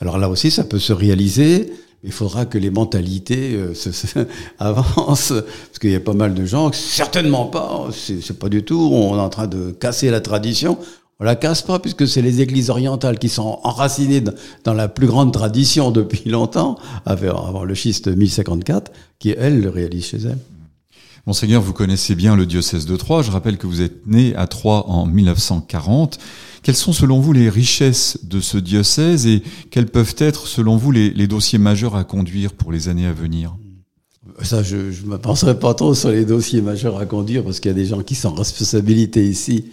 Alors 0.00 0.18
là 0.18 0.28
aussi, 0.28 0.50
ça 0.50 0.64
peut 0.64 0.78
se 0.78 0.92
réaliser. 0.92 1.72
Il 2.04 2.12
faudra 2.12 2.46
que 2.46 2.58
les 2.58 2.70
mentalités 2.70 3.54
euh, 3.54 3.74
avancent, 4.58 5.32
parce 5.32 5.78
qu'il 5.80 5.90
y 5.90 5.96
a 5.96 6.00
pas 6.00 6.12
mal 6.12 6.34
de 6.34 6.44
gens, 6.44 6.70
certainement 6.72 7.46
pas, 7.46 7.88
c'est 7.92 8.38
pas 8.38 8.48
du 8.48 8.62
tout, 8.62 8.78
on 8.92 9.16
est 9.16 9.20
en 9.20 9.28
train 9.28 9.48
de 9.48 9.72
casser 9.72 10.10
la 10.10 10.20
tradition. 10.20 10.78
On 11.20 11.24
la 11.24 11.34
casse 11.34 11.62
pas 11.62 11.80
puisque 11.80 12.06
c'est 12.06 12.22
les 12.22 12.40
églises 12.40 12.70
orientales 12.70 13.18
qui 13.18 13.28
sont 13.28 13.58
enracinées 13.64 14.22
dans 14.62 14.74
la 14.74 14.86
plus 14.86 15.08
grande 15.08 15.32
tradition 15.32 15.90
depuis 15.90 16.30
longtemps, 16.30 16.78
avant 17.04 17.64
le 17.64 17.74
schiste 17.74 18.06
1054, 18.06 18.92
qui 19.18 19.30
elles 19.36 19.60
le 19.60 19.68
réalisent 19.68 20.06
chez 20.06 20.18
elles. 20.18 20.38
Monseigneur, 21.28 21.60
vous 21.60 21.74
connaissez 21.74 22.14
bien 22.14 22.36
le 22.36 22.46
diocèse 22.46 22.86
de 22.86 22.96
Troyes. 22.96 23.20
Je 23.20 23.30
rappelle 23.30 23.58
que 23.58 23.66
vous 23.66 23.82
êtes 23.82 24.06
né 24.06 24.34
à 24.34 24.46
Troyes 24.46 24.88
en 24.88 25.04
1940. 25.04 26.18
Quelles 26.62 26.74
sont 26.74 26.94
selon 26.94 27.20
vous 27.20 27.34
les 27.34 27.50
richesses 27.50 28.20
de 28.22 28.40
ce 28.40 28.56
diocèse 28.56 29.26
et 29.26 29.42
quels 29.70 29.88
peuvent 29.88 30.14
être 30.16 30.46
selon 30.46 30.78
vous 30.78 30.90
les, 30.90 31.26
dossiers 31.26 31.58
majeurs 31.58 31.96
à 31.96 32.04
conduire 32.04 32.54
pour 32.54 32.72
les 32.72 32.88
années 32.88 33.04
à 33.04 33.12
venir? 33.12 33.54
Ça, 34.40 34.62
je 34.62 34.76
ne 34.76 35.16
penserai 35.18 35.58
pas 35.58 35.74
trop 35.74 35.92
sur 35.92 36.08
les 36.08 36.24
dossiers 36.24 36.62
majeurs 36.62 36.96
à 36.96 37.04
conduire 37.04 37.44
parce 37.44 37.60
qu'il 37.60 37.72
y 37.72 37.74
a 37.74 37.76
des 37.76 37.84
gens 37.84 38.00
qui 38.00 38.14
sont 38.14 38.28
en 38.28 38.34
responsabilité 38.34 39.28
ici. 39.28 39.66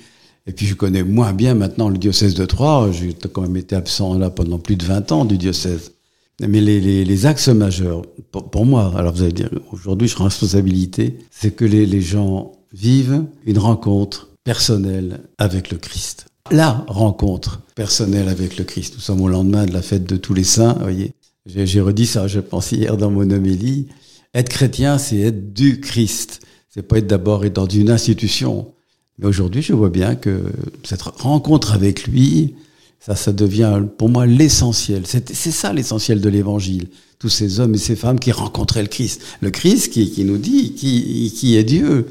Et 0.48 0.52
puis 0.52 0.66
je 0.66 0.76
connais 0.76 1.04
moins 1.04 1.32
bien 1.32 1.56
maintenant 1.56 1.88
le 1.88 1.98
diocèse 1.98 2.34
de 2.34 2.46
Troyes. 2.46 2.92
J'ai 2.92 3.14
quand 3.32 3.44
même 3.44 3.56
été 3.56 3.78
absent 3.78 4.16
là 4.16 4.30
pendant 4.30 4.60
plus 4.60 4.76
de 4.76 4.84
20 4.84 5.14
ans 5.14 5.24
du 5.24 5.38
diocèse. 5.38 5.95
Mais 6.42 6.60
les, 6.60 7.06
les, 7.06 7.26
axes 7.26 7.48
majeurs, 7.48 8.02
pour, 8.32 8.66
moi, 8.66 8.94
alors 8.98 9.14
vous 9.14 9.24
allez 9.24 9.32
dire, 9.32 9.50
aujourd'hui 9.72 10.08
je 10.08 10.16
suis 10.16 10.24
responsabilité, 10.24 11.18
c'est 11.32 11.56
que 11.56 11.64
les, 11.64 11.86
les 11.86 12.02
gens 12.02 12.52
vivent 12.74 13.24
une 13.46 13.58
rencontre 13.58 14.30
personnelle 14.44 15.22
avec 15.38 15.72
le 15.72 15.78
Christ. 15.78 16.28
La 16.52 16.86
rencontre 16.88 17.62
personnelle 17.74 18.28
avec 18.28 18.58
le 18.58 18.66
Christ. 18.66 18.96
Nous 18.96 19.02
sommes 19.02 19.22
au 19.22 19.30
lendemain 19.30 19.66
de 19.66 19.74
la 19.74 19.82
fête 19.82 20.06
de 20.06 20.18
tous 20.18 20.34
les 20.34 20.44
saints, 20.44 20.74
vous 20.74 20.82
voyez. 20.82 21.14
J'ai 21.46 21.82
redit 21.82 22.08
ça, 22.08 22.28
je 22.28 22.40
pense, 22.40 22.72
hier 22.72 22.98
dans 22.98 23.12
mon 23.12 23.30
homélie. 23.30 23.88
Être 24.34 24.50
chrétien, 24.50 24.98
c'est 24.98 25.20
être 25.20 25.54
du 25.54 25.80
Christ. 25.80 26.42
C'est 26.70 26.84
pas 26.84 26.98
être 26.98 27.08
d'abord 27.08 27.50
dans 27.50 27.68
une 27.68 27.90
institution. 27.90 28.74
Mais 29.18 29.28
aujourd'hui, 29.28 29.62
je 29.62 29.74
vois 29.74 29.90
bien 29.90 30.16
que 30.16 30.44
cette 30.84 31.02
rencontre 31.02 31.74
avec 31.74 32.08
lui, 32.08 32.56
ça, 33.00 33.16
ça 33.16 33.32
devient 33.32 33.84
pour 33.98 34.10
moi 34.10 34.26
l'essentiel. 34.26 35.04
C'est 35.06 35.52
ça 35.52 35.74
l'essentiel 35.74 36.22
de 36.22 36.30
l'évangile. 36.30 36.88
Tous 37.20 37.30
ces 37.30 37.60
hommes 37.60 37.76
et 37.76 37.78
ces 37.78 37.96
femmes 37.96 38.20
qui 38.20 38.32
rencontraient 38.32 38.82
le 38.82 38.88
Christ. 38.88 39.22
Le 39.42 39.52
Christ 39.52 39.94
qui, 39.94 40.24
nous 40.26 40.38
dit 40.38 40.74
qui, 40.74 41.32
qui 41.36 41.56
est 41.56 41.64
Dieu. 41.64 42.08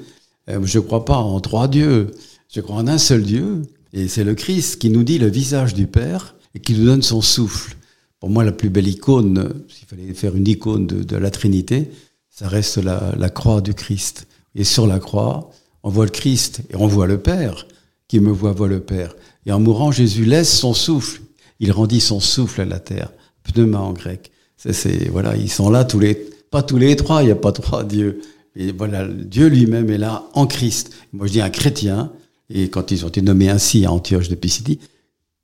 Euh, 0.48 0.60
je 0.64 0.78
ne 0.78 0.84
crois 0.84 1.04
pas 1.04 1.16
en 1.16 1.40
trois 1.40 1.68
dieux. 1.68 2.12
Je 2.48 2.60
crois 2.60 2.76
en 2.76 2.86
un 2.86 2.98
seul 2.98 3.22
Dieu. 3.22 3.62
Et 3.92 4.08
c'est 4.08 4.24
le 4.24 4.34
Christ 4.34 4.80
qui 4.80 4.90
nous 4.90 5.02
dit 5.02 5.18
le 5.18 5.28
visage 5.28 5.74
du 5.74 5.86
Père 5.86 6.36
et 6.54 6.60
qui 6.60 6.74
nous 6.74 6.86
donne 6.86 7.02
son 7.02 7.20
souffle. 7.20 7.76
Pour 8.20 8.30
moi, 8.30 8.44
la 8.44 8.52
plus 8.52 8.70
belle 8.70 8.88
icône, 8.88 9.52
s'il 9.68 9.86
fallait 9.86 10.14
faire 10.14 10.34
une 10.34 10.48
icône 10.48 10.86
de, 10.86 11.02
de 11.02 11.16
la 11.16 11.30
Trinité, 11.30 11.90
ça 12.30 12.48
reste 12.48 12.78
la, 12.78 13.14
la, 13.18 13.28
croix 13.30 13.60
du 13.60 13.74
Christ. 13.74 14.26
Et 14.54 14.64
sur 14.64 14.86
la 14.86 14.98
croix, 14.98 15.50
on 15.82 15.90
voit 15.90 16.06
le 16.06 16.10
Christ 16.10 16.62
et 16.70 16.76
on 16.76 16.86
voit 16.86 17.06
le 17.06 17.18
Père. 17.18 17.66
Qui 18.08 18.20
me 18.20 18.30
voit, 18.30 18.52
voit 18.52 18.68
le 18.68 18.80
Père. 18.80 19.14
Et 19.46 19.52
en 19.52 19.60
mourant, 19.60 19.92
Jésus 19.92 20.24
laisse 20.24 20.52
son 20.52 20.74
souffle. 20.74 21.22
Il 21.60 21.72
rendit 21.72 22.00
son 22.00 22.20
souffle 22.20 22.62
à 22.62 22.64
la 22.64 22.80
terre. 22.80 23.12
Pneuma 23.44 23.78
en 23.80 23.92
grec. 23.92 24.30
C'est, 24.56 25.08
voilà, 25.10 25.36
ils 25.36 25.50
sont 25.50 25.68
là 25.68 25.84
tous 25.84 25.98
les, 25.98 26.14
pas 26.50 26.62
tous 26.62 26.78
les 26.78 26.96
trois, 26.96 27.22
il 27.22 27.26
n'y 27.26 27.32
a 27.32 27.36
pas 27.36 27.52
trois 27.52 27.84
dieux. 27.84 28.22
Et 28.56 28.72
voilà, 28.72 29.06
Dieu 29.06 29.48
lui-même 29.48 29.90
est 29.90 29.98
là 29.98 30.24
en 30.32 30.46
Christ. 30.46 30.92
Moi, 31.12 31.26
je 31.26 31.32
dis 31.32 31.40
un 31.40 31.50
chrétien, 31.50 32.12
et 32.48 32.68
quand 32.70 32.90
ils 32.90 33.04
ont 33.04 33.08
été 33.08 33.20
nommés 33.20 33.50
ainsi 33.50 33.84
à 33.84 33.92
Antioche 33.92 34.28
de 34.28 34.34
Pisidie, 34.34 34.78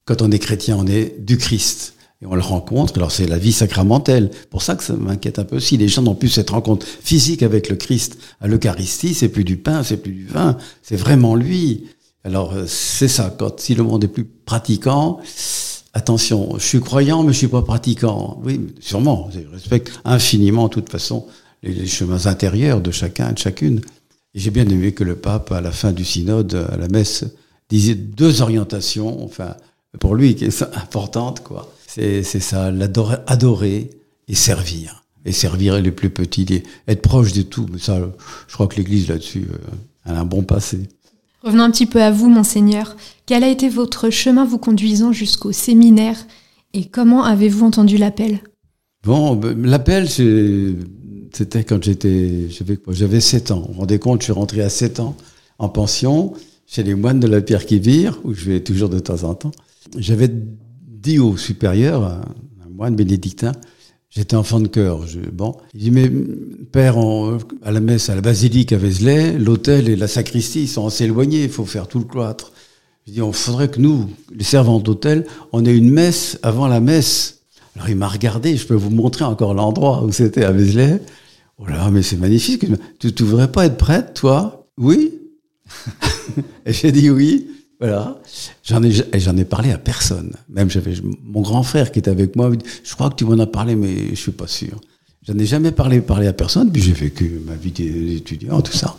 quand 0.05 0.23
on 0.23 0.31
est 0.31 0.39
chrétien, 0.39 0.77
on 0.79 0.87
est 0.87 1.17
du 1.19 1.37
Christ. 1.37 1.95
Et 2.23 2.27
on 2.27 2.35
le 2.35 2.43
rencontre, 2.43 2.97
alors 2.97 3.13
c'est 3.13 3.27
la 3.27 3.39
vie 3.39 3.53
sacramentelle. 3.53 4.31
Pour 4.51 4.63
ça 4.63 4.75
que 4.75 4.85
ça 4.85 4.95
m'inquiète 4.95 5.39
un 5.39 5.45
peu 5.45 5.57
aussi. 5.57 5.79
Les 5.79 5.89
gens 5.89 6.03
n'ont 6.03 6.15
plus 6.15 6.29
cette 6.29 6.51
rencontre 6.51 6.87
physique 6.87 7.43
avec 7.43 7.71
le 7.71 7.77
Christ. 7.77 8.19
À 8.41 8.47
l'Eucharistie, 8.47 9.15
c'est 9.15 9.31
plus 9.31 9.45
du 9.45 9.57
pain, 9.57 9.83
c'est 9.83 9.97
plus 9.97 10.13
du 10.13 10.27
vin, 10.27 10.59
c'est 10.83 10.97
vraiment 10.97 11.35
lui. 11.35 11.85
Alors 12.25 12.53
euh, 12.53 12.65
c'est 12.67 13.09
ça, 13.09 13.35
quand 13.37 13.61
si 13.61 13.75
le 13.75 13.83
monde 13.83 14.05
est 14.05 14.09
plus 14.09 14.25
pratiquant, 14.25 15.21
attention, 15.95 16.59
je 16.59 16.65
suis 16.65 16.81
croyant 16.81 17.23
mais 17.23 17.33
je 17.33 17.39
suis 17.39 17.49
pas 17.49 17.63
pratiquant. 17.63 18.41
Oui, 18.45 18.61
sûrement, 18.81 19.31
je 19.33 19.41
respecte 19.53 20.01
infiniment 20.05 20.69
de 20.69 20.75
toute 20.75 20.91
façon 20.91 21.27
les, 21.63 21.73
les 21.73 21.87
chemins 21.87 22.27
intérieurs 22.27 22.81
de 22.81 22.91
chacun 22.91 23.31
et 23.31 23.33
de 23.33 23.39
chacune. 23.39 23.81
J'ai 24.35 24.51
bien 24.51 24.69
aimé 24.69 24.93
que 24.93 25.03
le 25.03 25.17
pape, 25.17 25.51
à 25.51 25.61
la 25.61 25.73
fin 25.73 25.93
du 25.93 26.05
synode, 26.05 26.55
à 26.71 26.77
la 26.77 26.89
messe, 26.89 27.25
disait 27.69 27.97
deux 27.97 28.43
orientations, 28.43 29.25
enfin, 29.25 29.57
pour 29.99 30.15
lui, 30.15 30.37
qui 30.37 30.45
est 30.45 30.63
importante, 30.63 31.43
quoi. 31.43 31.73
C'est 31.87 32.23
ça, 32.23 32.71
l'adorer, 32.71 33.17
adorer 33.27 33.91
et 34.29 34.35
servir. 34.37 35.03
Et 35.25 35.33
servir 35.33 35.81
les 35.83 35.91
plus 35.91 36.11
petits, 36.11 36.63
être 36.87 37.03
proche 37.03 37.33
de 37.33 37.43
tout. 37.43 37.67
Mais 37.71 37.79
ça, 37.79 38.01
je 38.47 38.55
crois 38.55 38.69
que 38.69 38.77
l'Église 38.77 39.09
là-dessus, 39.09 39.49
euh, 39.53 39.57
elle 40.07 40.15
a 40.15 40.21
un 40.21 40.25
bon 40.25 40.43
passé. 40.43 40.89
Revenons 41.43 41.65
un 41.65 41.71
petit 41.71 41.87
peu 41.87 42.03
à 42.03 42.11
vous, 42.11 42.29
monseigneur. 42.29 42.97
Quel 43.25 43.45
a 43.45 43.49
été 43.49 43.69
votre 43.69 44.11
chemin 44.11 44.45
vous 44.45 44.59
conduisant 44.59 45.13
jusqu'au 45.13 45.53
séminaire 45.53 46.17
et 46.75 46.85
comment 46.85 47.25
avez-vous 47.25 47.67
entendu 47.67 47.97
l'appel? 47.97 48.41
Bon, 49.05 49.35
ben, 49.35 49.61
l'appel, 49.65 50.09
c'était 50.09 51.65
quand 51.65 51.83
j'étais, 51.83 52.49
j'avais 52.89 53.21
7 53.21 53.51
ans. 53.53 53.65
Vous 53.67 53.73
vous 53.73 53.81
rendez 53.81 53.99
compte, 53.99 54.21
je 54.21 54.25
suis 54.25 54.33
rentré 54.33 54.61
à 54.61 54.69
7 54.69 55.01
ans 55.01 55.17
en 55.59 55.69
pension 55.71 56.35
chez 56.67 56.83
les 56.83 56.95
moines 56.95 57.21
de 57.21 57.27
la 57.27 57.41
Pierre 57.41 57.65
qui 57.65 57.81
où 58.23 58.35
je 58.35 58.51
vais 58.51 58.61
toujours 58.61 58.91
de 58.91 58.99
temps 58.99 59.25
en 59.25 59.35
temps. 59.35 59.51
J'avais 59.97 60.31
dit 60.31 61.19
au 61.19 61.37
supérieur, 61.39 62.05
un 62.05 62.69
moine 62.69 62.95
bénédictin, 62.95 63.53
J'étais 64.11 64.35
enfant 64.35 64.59
de 64.59 64.67
cœur. 64.67 65.05
Bon, 65.33 65.57
il 65.73 65.81
dit 65.81 65.91
mais 65.93 66.11
père, 66.73 66.99
à 67.63 67.71
la 67.71 67.81
messe, 67.81 68.09
à 68.09 68.17
la 68.17 68.21
basilique 68.21 68.73
à 68.73 68.77
Vézelay, 68.77 69.39
l'hôtel 69.39 69.89
et 69.89 69.95
la 69.95 70.09
sacristie 70.09 70.67
sont 70.67 70.87
assez 70.87 71.05
éloignés. 71.05 71.45
Il 71.45 71.51
faut 71.51 71.65
faire 71.65 71.87
tout 71.87 72.01
le 72.01 72.05
cloître. 72.05 72.53
Je 73.07 73.13
dis 73.13 73.23
on 73.23 73.33
faudrait 73.33 73.69
que 73.69 73.81
nous, 73.81 74.11
les 74.35 74.45
servants 74.45 74.81
d'hôtel, 74.81 75.27
on 75.53 75.65
ait 75.65 75.77
une 75.77 75.91
messe 75.91 76.41
avant 76.43 76.67
la 76.67 76.81
messe. 76.81 77.43
Alors 77.77 77.89
il 77.89 77.97
m'a 77.97 78.09
regardé. 78.09 78.57
Je 78.57 78.67
peux 78.67 78.75
vous 78.75 78.91
montrer 78.91 79.25
encore 79.25 79.55
l'endroit 79.55 80.03
où 80.03 80.11
c'était 80.11 80.45
à 80.45 80.51
Vézelay. 80.51 81.01
Oh 81.59 81.67
là, 81.67 81.89
mais 81.93 82.03
c'est 82.03 82.17
magnifique. 82.17 82.67
Tu 82.99 83.09
ne 83.09 83.29
voudrais 83.29 83.53
pas 83.53 83.67
être 83.67 83.77
prêtre, 83.77 84.15
toi? 84.15 84.67
Oui? 84.77 85.15
et 86.67 86.73
j'ai 86.73 86.91
dit 86.91 87.11
oui. 87.11 87.47
Voilà. 87.81 88.21
J'en 88.63 88.83
ai, 88.83 88.93
j'en 89.19 89.37
ai 89.37 89.45
parlé 89.45 89.73
à 89.73 89.79
personne. 89.79 90.33
Même 90.49 90.71
j'avais 90.71 90.95
mon 91.25 91.41
grand 91.41 91.63
frère 91.63 91.91
qui 91.91 91.99
était 91.99 92.11
avec 92.11 92.37
moi. 92.37 92.53
Je 92.85 92.95
crois 92.95 93.09
que 93.09 93.17
tu 93.17 93.25
m'en 93.25 93.39
as 93.39 93.47
parlé, 93.47 93.75
mais 93.75 94.11
je 94.11 94.21
suis 94.21 94.33
pas 94.33 94.47
sûr. 94.47 94.79
J'en 95.27 95.39
ai 95.39 95.47
jamais 95.47 95.73
parlé, 95.73 96.01
parlé 96.01 96.27
à 96.27 96.33
personne. 96.35 96.71
Puis 96.71 96.83
j'ai 96.83 96.93
vécu 96.93 97.41
ma 97.47 97.55
vie 97.55 97.73
d'étudiant, 97.73 98.61
tout 98.61 98.73
ça. 98.73 98.97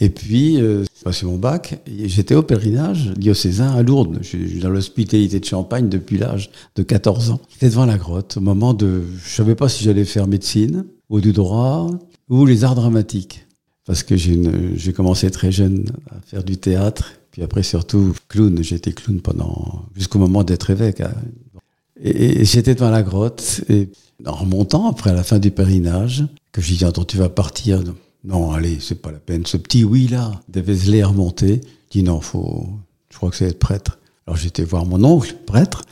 Et 0.00 0.08
puis, 0.08 0.60
euh, 0.60 0.84
j'ai 0.84 1.04
passé 1.04 1.26
mon 1.26 1.36
bac. 1.36 1.80
J'étais 1.86 2.34
au 2.34 2.42
pèlerinage 2.42 3.12
diocésain 3.16 3.72
à 3.72 3.82
Lourdes. 3.82 4.18
Je 4.22 4.60
dans 4.60 4.70
l'hospitalité 4.70 5.40
de 5.40 5.44
Champagne 5.44 5.88
depuis 5.88 6.18
l'âge 6.18 6.50
de 6.76 6.82
14 6.82 7.30
ans. 7.30 7.40
J'étais 7.52 7.70
devant 7.70 7.86
la 7.86 7.96
grotte 7.96 8.36
au 8.36 8.40
moment 8.40 8.74
de... 8.74 9.02
Je 9.24 9.34
savais 9.34 9.54
pas 9.54 9.68
si 9.68 9.82
j'allais 9.82 10.04
faire 10.04 10.28
médecine 10.28 10.84
ou 11.08 11.20
du 11.20 11.32
droit 11.32 11.90
ou 12.28 12.46
les 12.46 12.64
arts 12.64 12.74
dramatiques. 12.74 13.46
Parce 13.84 14.04
que 14.04 14.16
j'ai 14.16 14.92
commencé 14.92 15.28
très 15.30 15.50
jeune 15.50 15.86
à 16.10 16.20
faire 16.24 16.44
du 16.44 16.56
théâtre 16.56 17.14
puis 17.32 17.42
après, 17.42 17.62
surtout, 17.62 18.14
clown. 18.28 18.62
J'ai 18.62 18.76
été 18.76 18.92
clown 18.92 19.20
pendant, 19.20 19.86
jusqu'au 19.96 20.18
moment 20.18 20.44
d'être 20.44 20.70
évêque. 20.70 21.00
Hein. 21.00 21.14
Et, 22.00 22.44
j'étais 22.44 22.74
devant 22.74 22.90
la 22.90 23.02
grotte, 23.02 23.64
et 23.68 23.88
en 24.24 24.32
remontant, 24.32 24.88
après 24.88 25.12
la 25.12 25.24
fin 25.24 25.38
du 25.38 25.50
pèlerinage, 25.50 26.24
que 26.52 26.60
j'ai 26.60 26.76
dit, 26.76 26.84
attends, 26.84 27.04
tu 27.04 27.16
vas 27.16 27.30
partir? 27.30 27.82
Non, 28.22 28.52
allez, 28.52 28.78
c'est 28.80 29.00
pas 29.00 29.10
la 29.10 29.18
peine. 29.18 29.46
Ce 29.46 29.56
petit 29.56 29.82
oui-là 29.82 30.40
devait 30.48 30.76
se 30.76 30.90
les 30.90 31.02
remonter. 31.02 31.62
dit, 31.90 32.02
non, 32.02 32.20
faut, 32.20 32.68
je 33.10 33.16
crois 33.16 33.30
que 33.30 33.36
c'est 33.36 33.48
être 33.48 33.58
prêtre. 33.58 33.98
Alors 34.26 34.36
j'étais 34.36 34.62
voir 34.62 34.84
mon 34.84 35.02
oncle, 35.02 35.34
prêtre. 35.46 35.82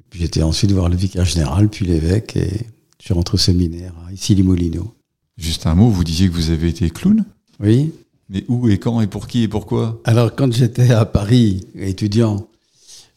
Et 0.00 0.04
puis 0.10 0.20
j'étais 0.20 0.42
ensuite 0.42 0.72
voir 0.72 0.88
le 0.88 0.96
vicaire 0.96 1.24
général, 1.24 1.68
puis 1.68 1.86
l'évêque, 1.86 2.36
et 2.36 2.66
je 2.98 3.04
suis 3.04 3.14
rentré 3.14 3.36
au 3.36 3.38
séminaire, 3.38 3.94
ici, 4.12 4.34
Limolino. 4.34 4.92
Juste 5.38 5.66
un 5.66 5.74
mot, 5.74 5.88
vous 5.88 6.04
disiez 6.04 6.28
que 6.28 6.34
vous 6.34 6.50
avez 6.50 6.68
été 6.68 6.90
clown? 6.90 7.24
Oui. 7.60 7.92
Mais 8.30 8.44
où 8.48 8.68
et 8.68 8.78
quand 8.78 9.00
et 9.00 9.08
pour 9.08 9.26
qui 9.26 9.42
et 9.42 9.48
pourquoi 9.48 10.00
Alors, 10.04 10.34
quand 10.36 10.52
j'étais 10.52 10.92
à 10.92 11.04
Paris, 11.04 11.66
étudiant, 11.74 12.48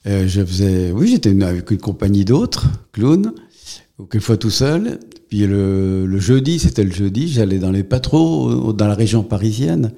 euh, 0.07 0.27
je 0.27 0.43
faisais, 0.43 0.91
oui, 0.91 1.07
j'étais 1.07 1.39
avec 1.43 1.69
une 1.69 1.77
compagnie 1.77 2.25
d'autres, 2.25 2.65
clowns, 2.91 3.31
ou 3.99 4.05
quelquefois 4.05 4.37
tout 4.37 4.49
seul. 4.49 4.99
Puis 5.29 5.45
le, 5.45 6.17
jeudi, 6.17 6.57
c'était 6.57 6.83
le 6.83 6.91
jeudi, 6.91 7.27
j'allais 7.27 7.59
dans 7.59 7.69
les 7.69 7.83
patros, 7.83 8.73
dans 8.73 8.87
la 8.87 8.95
région 8.95 9.23
parisienne. 9.23 9.93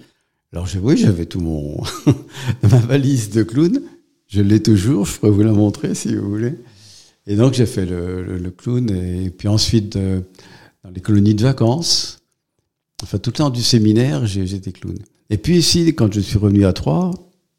Alors, 0.52 0.68
je, 0.68 0.80
oui, 0.80 0.98
j'avais 0.98 1.26
tout 1.26 1.40
mon, 1.40 1.82
ma 2.64 2.80
valise 2.80 3.30
de 3.30 3.44
clown. 3.44 3.82
Je 4.28 4.42
l'ai 4.42 4.62
toujours, 4.62 5.06
je 5.06 5.18
pourrais 5.18 5.32
vous 5.32 5.44
la 5.44 5.54
montrer 5.54 5.96
si 5.96 6.14
vous 6.14 6.30
voulez. 6.30 6.56
Et 7.26 7.38
donc, 7.38 7.54
j'ai 7.54 7.66
fait 7.66 7.86
le, 7.86 8.22
le, 8.22 8.38
le, 8.38 8.52
clown, 8.52 8.90
et 8.90 9.30
puis 9.30 9.48
ensuite, 9.48 9.96
euh, 9.96 10.20
dans 10.84 10.90
les 10.90 11.00
colonies 11.00 11.36
de 11.36 11.44
vacances. 11.44 12.20
Enfin, 13.06 13.20
tout 13.20 13.30
le 13.30 13.36
temps 13.36 13.52
du 13.52 13.62
séminaire, 13.62 14.26
j'étais 14.26 14.72
clown. 14.72 14.98
Et 15.30 15.38
puis 15.38 15.58
ici, 15.58 15.94
quand 15.94 16.12
je 16.12 16.20
suis 16.22 16.40
revenu 16.40 16.66
à 16.66 16.74
Troyes, 16.74 17.12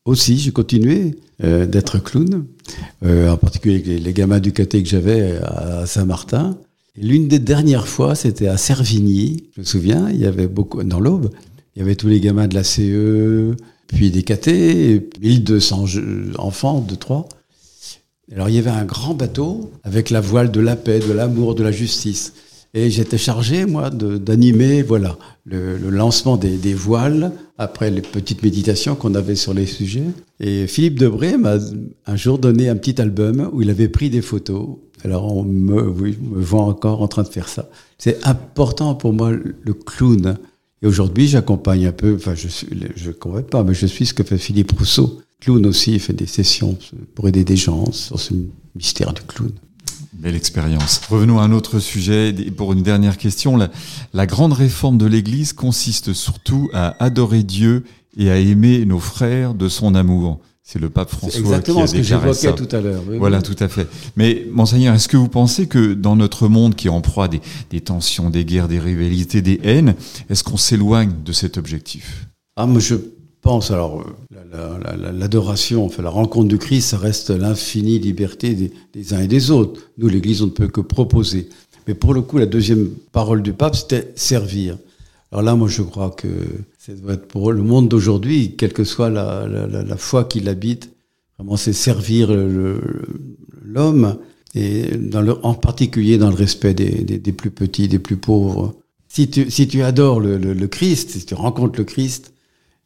aussi, 0.05 0.39
j'ai 0.39 0.51
continué 0.51 1.19
euh, 1.45 1.67
d'être 1.67 2.01
clown, 2.01 2.47
euh, 3.05 3.31
en 3.31 3.37
particulier 3.37 3.81
les, 3.81 4.01
les 4.01 4.13
gamins 4.13 4.41
du 4.41 4.51
caté 4.51 4.83
que 4.83 4.89
j'avais 4.89 5.39
à 5.45 5.87
Saint-Martin. 5.87 6.59
L'une 7.01 7.29
des 7.29 7.39
dernières 7.39 7.87
fois, 7.87 8.17
c'était 8.17 8.49
à 8.49 8.57
Servigny. 8.57 9.45
Je 9.55 9.61
me 9.61 9.65
souviens, 9.65 10.11
il 10.11 10.17
y 10.17 10.27
avait 10.27 10.49
beaucoup, 10.49 10.83
dans 10.83 10.99
l'Aube, 10.99 11.31
il 11.77 11.79
y 11.79 11.83
avait 11.83 11.95
tous 11.95 12.09
les 12.09 12.19
gamins 12.19 12.49
de 12.49 12.57
la 12.57 12.65
CE, 12.65 13.55
puis 13.87 14.11
des 14.11 14.25
catés, 14.25 15.09
1200 15.23 15.85
enfants 16.39 16.81
de 16.81 16.97
Troyes. 16.97 17.29
Alors 18.33 18.49
il 18.49 18.57
y 18.57 18.59
avait 18.59 18.71
un 18.71 18.85
grand 18.85 19.15
bateau 19.15 19.71
avec 19.85 20.11
la 20.11 20.21
voile 20.21 20.51
de 20.51 20.59
la 20.59 20.75
paix, 20.75 20.99
de 20.99 21.13
l'amour, 21.13 21.55
de 21.55 21.63
la 21.63 21.71
justice. 21.71 22.33
Et 22.75 22.91
j'étais 22.91 23.19
chargé, 23.19 23.65
moi, 23.65 23.91
d'animer 23.91 24.83
voilà, 24.83 25.17
le, 25.45 25.77
lancement 25.91 26.37
des, 26.37 26.75
voiles 26.75 27.33
après 27.59 27.91
les 27.91 28.03
petites 28.03 28.43
méditations 28.43 28.95
qu'on 28.97 29.15
avait 29.15 29.35
sur 29.35 29.55
les 29.55 29.67
sujets. 29.67 30.05
Et 30.41 30.67
Philippe 30.67 30.99
Debré 30.99 31.37
m'a 31.39 31.57
un 32.07 32.17
jour 32.17 32.39
donné 32.39 32.69
un 32.69 32.77
petit 32.77 33.01
album 33.01 33.49
où 33.53 33.63
il 33.63 33.71
avait 33.71 33.89
pris 33.89 34.11
des 34.11 34.23
photos. 34.23 34.77
Alors 35.05 35.37
on 35.37 35.43
me, 35.43 35.81
voit 35.81 36.63
encore 36.63 37.03
en 37.03 37.09
train 37.09 37.23
de 37.23 37.29
faire 37.29 37.49
ça. 37.49 37.69
C'est 37.99 38.27
important 38.27 38.95
pour 38.95 39.13
moi, 39.13 39.31
le 39.31 39.75
clown. 39.75 40.37
Et 40.83 40.87
aujourd'hui, 40.87 41.29
j'accompagne 41.29 41.87
un 41.87 41.93
peu, 41.93 42.15
enfin, 42.17 42.35
je 42.35 42.49
suis, 42.49 42.67
je 42.95 43.09
ne 43.09 43.41
pas, 43.41 43.65
mais 43.65 43.73
je 43.73 43.87
suis 43.87 44.07
ce 44.07 44.15
que 44.15 44.23
fait 44.23 44.39
Philippe 44.39 44.73
Rousseau. 44.73 45.21
Clown 45.41 45.65
aussi, 45.67 45.93
il 45.93 46.01
fait 46.01 46.13
des 46.13 46.27
sessions 46.27 46.77
pour 47.15 47.29
aider 47.29 47.45
des 47.45 47.57
gens 47.57 47.91
sur 47.93 48.21
ce 48.21 48.35
mystère 48.75 49.13
du 49.13 49.23
clown. 49.23 49.53
Belle 50.19 50.35
expérience. 50.35 51.01
Revenons 51.11 51.39
à 51.39 51.43
un 51.43 51.53
autre 51.53 51.79
sujet. 51.79 52.33
Pour 52.57 52.73
une 52.73 52.83
dernière 52.83 53.19
question, 53.19 53.57
la, 53.57 53.71
la 54.15 54.27
grande 54.27 54.53
réforme 54.55 54.99
de 54.99 55.07
l'Église 55.07 55.53
consiste 55.53 56.13
surtout 56.15 56.71
à 56.73 56.97
adorer 57.05 57.43
Dieu 57.43 57.85
et 58.17 58.31
à 58.31 58.39
aimer 58.39 58.85
nos 58.87 58.99
frères 58.99 59.55
de 59.55 59.69
son 59.69 59.95
amour. 59.95 60.41
C'est 60.63 60.81
le 60.81 60.91
pape 60.91 61.11
François 61.11 61.39
exactement 61.39 61.77
qui 61.77 61.83
a 61.83 61.87
ce 61.87 61.97
que 61.97 62.03
j'évoquais 62.03 62.55
tout 62.55 62.75
à 62.75 62.81
l'heure. 62.81 63.03
voilà, 63.19 63.41
tout 63.41 63.55
à 63.61 63.69
fait. 63.69 63.87
Mais 64.17 64.47
monseigneur, 64.51 64.95
est-ce 64.97 65.07
que 65.07 65.17
vous 65.17 65.29
pensez 65.29 65.69
que 65.69 65.95
dans 65.95 66.17
notre 66.17 66.49
monde 66.49 66.75
qui 66.75 66.89
est 66.89 66.91
en 66.91 67.03
proie 67.03 67.29
des, 67.29 67.41
des 67.71 67.81
tensions, 67.81 68.31
des 68.31 68.45
guerres, 68.45 68.67
des 68.67 68.81
rivalités, 68.81 69.43
des 69.43 69.61
haines, 69.63 69.95
est-ce 70.29 70.43
qu'on 70.43 70.57
s'éloigne 70.57 71.13
de 71.25 71.33
cet 71.33 71.57
objectif? 71.57 72.27
Ah, 72.57 72.67
moi 72.67 72.81
je 72.81 72.97
alors 73.47 74.05
l'adoration, 75.13 75.85
enfin 75.85 76.03
la 76.03 76.11
rencontre 76.11 76.49
du 76.49 76.59
Christ, 76.59 76.89
ça 76.91 76.99
reste 76.99 77.31
l'infinie 77.31 77.99
liberté 77.99 78.55
des, 78.93 79.15
uns 79.15 79.21
et 79.21 79.29
des 79.29 79.51
autres. 79.51 79.81
Nous, 79.99 80.09
l'Église, 80.09 80.43
on 80.43 80.47
ne 80.47 80.51
peut 80.51 80.69
que 80.69 80.81
proposer. 80.81 81.49
Mais 81.87 81.95
pour 81.95 82.13
le 82.13 82.23
coup, 82.23 82.39
la 82.39 82.47
deuxième 82.47 82.89
parole 83.13 83.43
du 83.43 83.53
pape, 83.53 83.77
c'était 83.77 84.13
servir. 84.17 84.79
Alors 85.31 85.43
là, 85.43 85.55
moi, 85.55 85.69
je 85.69 85.83
crois 85.83 86.11
que 86.11 86.27
ça 86.79 86.93
doit 86.95 87.15
être 87.15 87.29
pour 87.29 87.53
le 87.53 87.63
monde 87.63 87.89
d'aujourd'hui, 87.89 88.57
quelle 88.57 88.73
que 88.73 88.85
soit 88.85 89.11
la, 89.11 89.97
foi 89.97 90.25
qu'il 90.25 90.49
habite, 90.49 90.91
vraiment, 91.39 91.57
c'est 91.57 91.73
servir 91.73 92.31
l'homme 93.65 94.17
et 94.55 94.85
en 95.43 95.55
particulier 95.55 96.19
dans 96.19 96.31
le 96.31 96.35
respect 96.35 96.75
des, 96.75 97.33
plus 97.33 97.51
petits, 97.51 97.87
des 97.87 97.99
plus 98.01 98.17
pauvres. 98.17 98.75
Si 99.09 99.31
tu, 99.31 99.51
si 99.51 99.69
tu 99.69 99.83
adores 99.83 100.21
le 100.21 100.67
Christ, 100.67 101.11
si 101.11 101.25
tu 101.25 101.35
rencontres 101.35 101.79
le 101.79 101.85
Christ, 101.85 102.33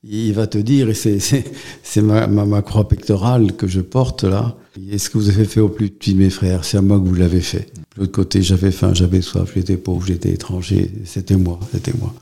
il 0.02 0.32
va 0.32 0.46
te 0.46 0.58
dire, 0.58 0.88
et 0.88 0.94
c'est 0.94 2.02
ma, 2.02 2.26
ma, 2.26 2.46
ma, 2.46 2.62
croix 2.62 2.88
pectorale 2.88 3.52
que 3.52 3.66
je 3.66 3.80
porte 3.80 4.24
là, 4.24 4.56
est-ce 4.90 5.10
que 5.10 5.18
vous 5.18 5.28
avez 5.28 5.44
fait 5.44 5.60
au 5.60 5.68
plus 5.68 5.90
petit 5.90 6.14
de 6.14 6.18
mes 6.18 6.30
frères? 6.30 6.64
C'est 6.64 6.78
à 6.78 6.82
moi 6.82 6.98
que 6.98 7.04
vous 7.06 7.14
l'avez 7.14 7.40
fait. 7.40 7.72
De 7.96 8.00
l'autre 8.00 8.12
côté, 8.12 8.42
j'avais 8.42 8.70
faim, 8.70 8.94
j'avais 8.94 9.20
soif, 9.20 9.52
j'étais 9.54 9.76
pauvre, 9.76 10.06
j'étais 10.06 10.30
étranger, 10.30 10.90
c'était 11.04 11.36
moi, 11.36 11.60
c'était 11.72 11.92
moi. 11.98 12.14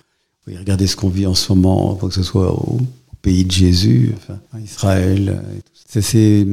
Oui, 0.47 0.57
regardez 0.57 0.87
ce 0.87 0.97
qu'on 0.97 1.09
vit 1.09 1.27
en 1.27 1.35
ce 1.35 1.53
moment, 1.53 1.95
que 1.97 2.11
ce 2.11 2.23
soit 2.23 2.53
au, 2.53 2.79
pays 3.23 3.45
de 3.45 3.51
Jésus, 3.51 4.13
enfin, 4.17 4.39
en 4.55 4.59
Israël. 4.59 5.43
C'est 5.75 6.47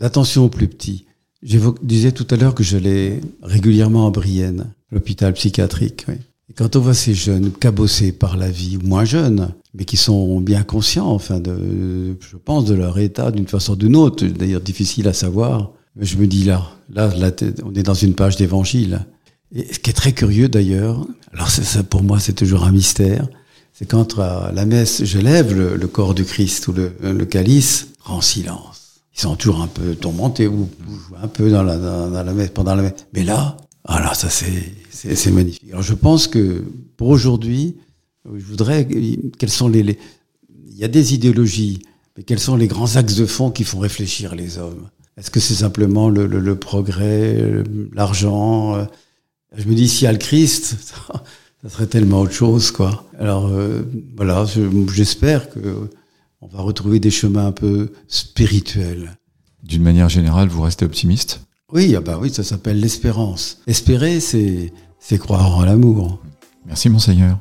l'attention 0.00 0.44
aux 0.44 0.48
plus 0.48 0.68
petits. 0.68 1.04
Je 1.42 1.58
disais 1.82 2.12
tout 2.12 2.26
à 2.30 2.36
l'heure 2.36 2.54
que 2.54 2.64
j'allais 2.64 3.20
régulièrement 3.42 4.06
à 4.06 4.10
Brienne, 4.10 4.72
l'hôpital 4.90 5.32
psychiatrique. 5.34 6.04
Oui. 6.08 6.14
Et 6.50 6.52
quand 6.52 6.76
on 6.76 6.80
voit 6.80 6.94
ces 6.94 7.14
jeunes 7.14 7.52
cabossés 7.52 8.12
par 8.12 8.36
la 8.36 8.50
vie, 8.50 8.78
moins 8.82 9.04
jeunes, 9.04 9.50
mais 9.74 9.84
qui 9.84 9.96
sont 9.96 10.40
bien 10.40 10.62
conscients, 10.62 11.08
enfin, 11.08 11.40
de, 11.40 12.16
je 12.20 12.36
pense, 12.36 12.64
de 12.64 12.74
leur 12.74 12.98
état 12.98 13.30
d'une 13.30 13.48
façon 13.48 13.72
ou 13.72 13.76
d'une 13.76 13.96
autre, 13.96 14.24
d'ailleurs 14.24 14.60
difficile 14.60 15.08
à 15.08 15.12
savoir, 15.12 15.72
mais 15.96 16.06
je 16.06 16.16
me 16.16 16.26
dis 16.26 16.44
là, 16.44 16.64
là, 16.92 17.12
là 17.16 17.30
on 17.64 17.74
est 17.74 17.82
dans 17.82 17.94
une 17.94 18.14
page 18.14 18.36
d'évangile. 18.36 19.04
Et 19.54 19.72
ce 19.72 19.78
qui 19.78 19.90
est 19.90 19.94
très 19.94 20.12
curieux 20.12 20.48
d'ailleurs, 20.48 21.06
alors 21.32 21.50
ça, 21.50 21.82
pour 21.82 22.02
moi 22.02 22.20
c'est 22.20 22.32
toujours 22.32 22.64
un 22.64 22.72
mystère, 22.72 23.26
c'est 23.72 23.86
quand 23.86 24.18
à 24.20 24.52
la 24.54 24.64
messe 24.64 25.04
je 25.04 25.18
lève 25.18 25.52
le, 25.52 25.86
corps 25.88 26.14
du 26.14 26.24
Christ 26.24 26.68
ou 26.68 26.72
le, 26.72 27.24
calice, 27.24 27.88
en 28.06 28.20
silence. 28.20 29.00
Ils 29.16 29.20
sont 29.20 29.36
toujours 29.36 29.62
un 29.62 29.66
peu 29.66 29.94
tourmentés 29.94 30.46
ou, 30.46 30.68
un 31.20 31.28
peu 31.28 31.50
dans 31.50 31.62
la, 31.62 31.76
dans, 31.76 32.22
la 32.22 32.32
messe, 32.32 32.50
pendant 32.50 32.74
la 32.74 32.82
messe. 32.82 33.06
Mais 33.12 33.24
là, 33.24 33.56
ah 33.84 34.14
ça 34.14 34.28
c'est 34.28 34.72
c'est 34.90 35.30
magnifique. 35.30 35.68
Alors 35.70 35.82
je 35.82 35.94
pense 35.94 36.28
que 36.28 36.64
pour 36.96 37.08
aujourd'hui, 37.08 37.76
je 38.32 38.44
voudrais 38.44 38.86
quels 39.38 39.50
sont 39.50 39.68
les, 39.68 39.82
les, 39.82 39.98
il 40.68 40.76
y 40.76 40.84
a 40.84 40.88
des 40.88 41.14
idéologies, 41.14 41.82
mais 42.16 42.22
quels 42.22 42.40
sont 42.40 42.56
les 42.56 42.68
grands 42.68 42.96
axes 42.96 43.16
de 43.16 43.26
fond 43.26 43.50
qui 43.50 43.64
font 43.64 43.78
réfléchir 43.78 44.34
les 44.34 44.58
hommes? 44.58 44.88
Est-ce 45.16 45.30
que 45.30 45.40
c'est 45.40 45.54
simplement 45.54 46.08
le, 46.08 46.26
le, 46.26 46.40
le 46.40 46.56
progrès, 46.56 47.62
l'argent? 47.92 48.86
Je 49.56 49.68
me 49.68 49.74
dis 49.74 49.88
s'il 49.88 50.04
y 50.04 50.08
a 50.08 50.12
le 50.12 50.18
Christ, 50.18 50.76
ça 51.62 51.68
serait 51.68 51.86
tellement 51.86 52.20
autre 52.20 52.32
chose, 52.32 52.70
quoi. 52.70 53.08
Alors 53.18 53.46
euh, 53.46 53.82
voilà, 54.16 54.44
j'espère 54.92 55.50
que 55.50 55.88
on 56.40 56.46
va 56.46 56.60
retrouver 56.60 57.00
des 57.00 57.10
chemins 57.10 57.46
un 57.46 57.52
peu 57.52 57.92
spirituels. 58.08 59.16
D'une 59.62 59.82
manière 59.82 60.08
générale, 60.08 60.48
vous 60.48 60.60
restez 60.60 60.84
optimiste? 60.84 61.40
Oui, 61.72 61.94
ah 61.96 62.00
bah 62.00 62.18
oui, 62.20 62.30
ça 62.30 62.44
s'appelle 62.44 62.80
l'espérance. 62.80 63.62
Espérer, 63.66 64.20
c'est 64.20 64.72
c'est 64.98 65.18
croire 65.18 65.56
en 65.56 65.64
l'amour. 65.64 66.20
Merci 66.66 66.88
monseigneur. 66.88 67.38